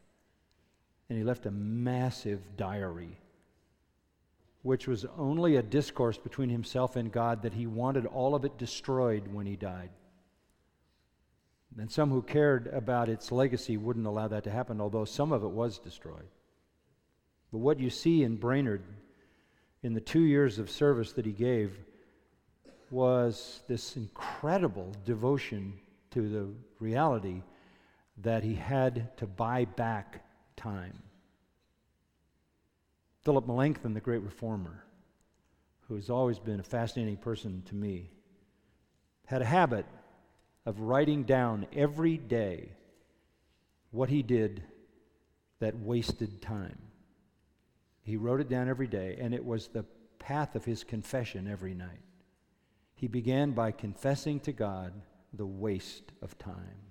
[1.11, 3.18] And he left a massive diary,
[4.62, 8.56] which was only a discourse between himself and God that he wanted all of it
[8.56, 9.90] destroyed when he died.
[11.76, 15.42] And some who cared about its legacy wouldn't allow that to happen, although some of
[15.42, 16.28] it was destroyed.
[17.50, 18.82] But what you see in Brainerd
[19.82, 21.76] in the two years of service that he gave
[22.92, 25.72] was this incredible devotion
[26.12, 26.48] to the
[26.78, 27.42] reality
[28.18, 30.24] that he had to buy back
[30.61, 31.02] time.
[33.22, 34.84] Philip Melanchthon, the great reformer,
[35.88, 38.11] who has always been a fascinating person to me,
[39.26, 39.86] had a habit
[40.66, 42.72] of writing down every day
[43.90, 44.62] what he did
[45.61, 46.78] that wasted time.
[48.02, 49.84] He wrote it down every day, and it was the
[50.18, 52.04] path of his confession every night.
[52.94, 54.92] He began by confessing to God
[55.32, 56.89] the waste of time.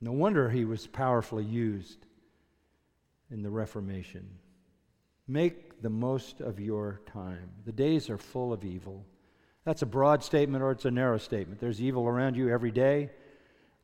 [0.00, 2.06] No wonder he was powerfully used
[3.30, 4.28] in the Reformation.
[5.26, 7.50] Make the most of your time.
[7.64, 9.04] The days are full of evil.
[9.64, 11.60] That's a broad statement or it's a narrow statement.
[11.60, 13.10] There's evil around you every day,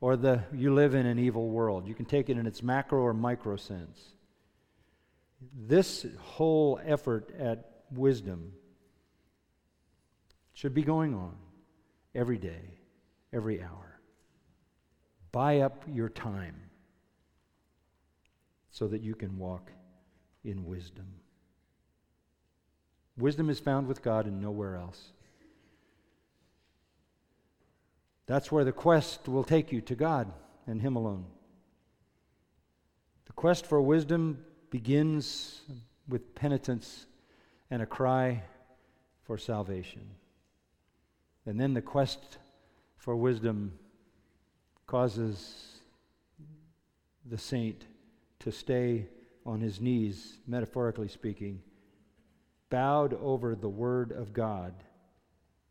[0.00, 1.86] or the, you live in an evil world.
[1.86, 4.00] You can take it in its macro or micro sense.
[5.54, 8.52] This whole effort at wisdom
[10.54, 11.36] should be going on
[12.14, 12.78] every day,
[13.32, 13.93] every hour.
[15.34, 16.54] Buy up your time
[18.70, 19.72] so that you can walk
[20.44, 21.06] in wisdom.
[23.18, 25.10] Wisdom is found with God and nowhere else.
[28.26, 30.32] That's where the quest will take you to God
[30.68, 31.24] and Him alone.
[33.26, 34.38] The quest for wisdom
[34.70, 35.62] begins
[36.06, 37.06] with penitence
[37.72, 38.44] and a cry
[39.24, 40.10] for salvation.
[41.44, 42.38] And then the quest
[42.96, 43.80] for wisdom
[44.86, 45.78] causes
[47.24, 47.86] the saint
[48.40, 49.06] to stay
[49.46, 51.62] on his knees, metaphorically speaking,
[52.70, 54.74] bowed over the Word of God,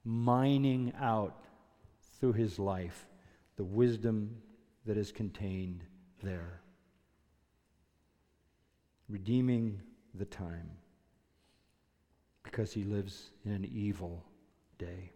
[0.03, 1.45] mining out
[2.20, 3.07] through his life
[3.55, 4.38] the wisdom
[4.86, 5.84] that is contained
[6.22, 6.61] there,
[9.09, 9.80] redeeming
[10.16, 10.70] the time
[12.43, 14.24] because he lives in an evil
[14.78, 15.11] day.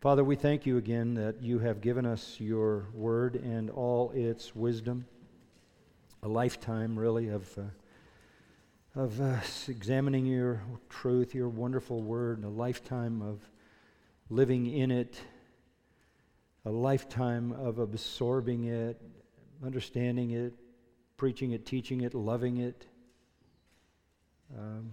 [0.00, 4.54] Father, we thank you again that you have given us your word and all its
[4.54, 5.04] wisdom,
[6.22, 7.62] a lifetime really of, uh,
[8.94, 13.40] of uh, examining your truth, your wonderful word, and a lifetime of
[14.30, 15.20] living in it,
[16.64, 19.02] a lifetime of absorbing it,
[19.66, 20.54] understanding it,
[21.16, 22.86] preaching it, teaching it, loving it.
[24.56, 24.92] Um,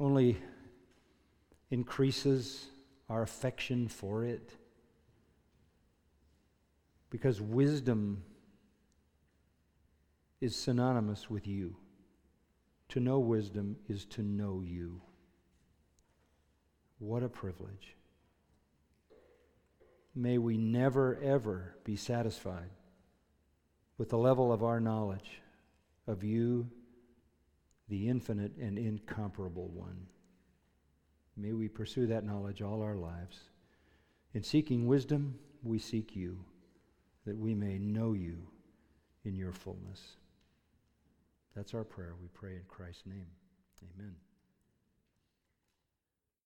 [0.00, 0.38] only
[1.72, 2.66] increases
[3.08, 4.52] our affection for it.
[7.08, 8.22] Because wisdom
[10.40, 11.76] is synonymous with you.
[12.90, 15.00] To know wisdom is to know you.
[16.98, 17.96] What a privilege.
[20.14, 22.68] May we never, ever be satisfied
[23.96, 25.40] with the level of our knowledge
[26.06, 26.68] of you,
[27.88, 30.06] the infinite and incomparable one.
[31.36, 33.38] May we pursue that knowledge all our lives.
[34.34, 36.44] In seeking wisdom, we seek you,
[37.26, 38.48] that we may know you
[39.24, 40.16] in your fullness.
[41.54, 42.14] That's our prayer.
[42.20, 43.26] We pray in Christ's name.
[43.94, 44.14] Amen.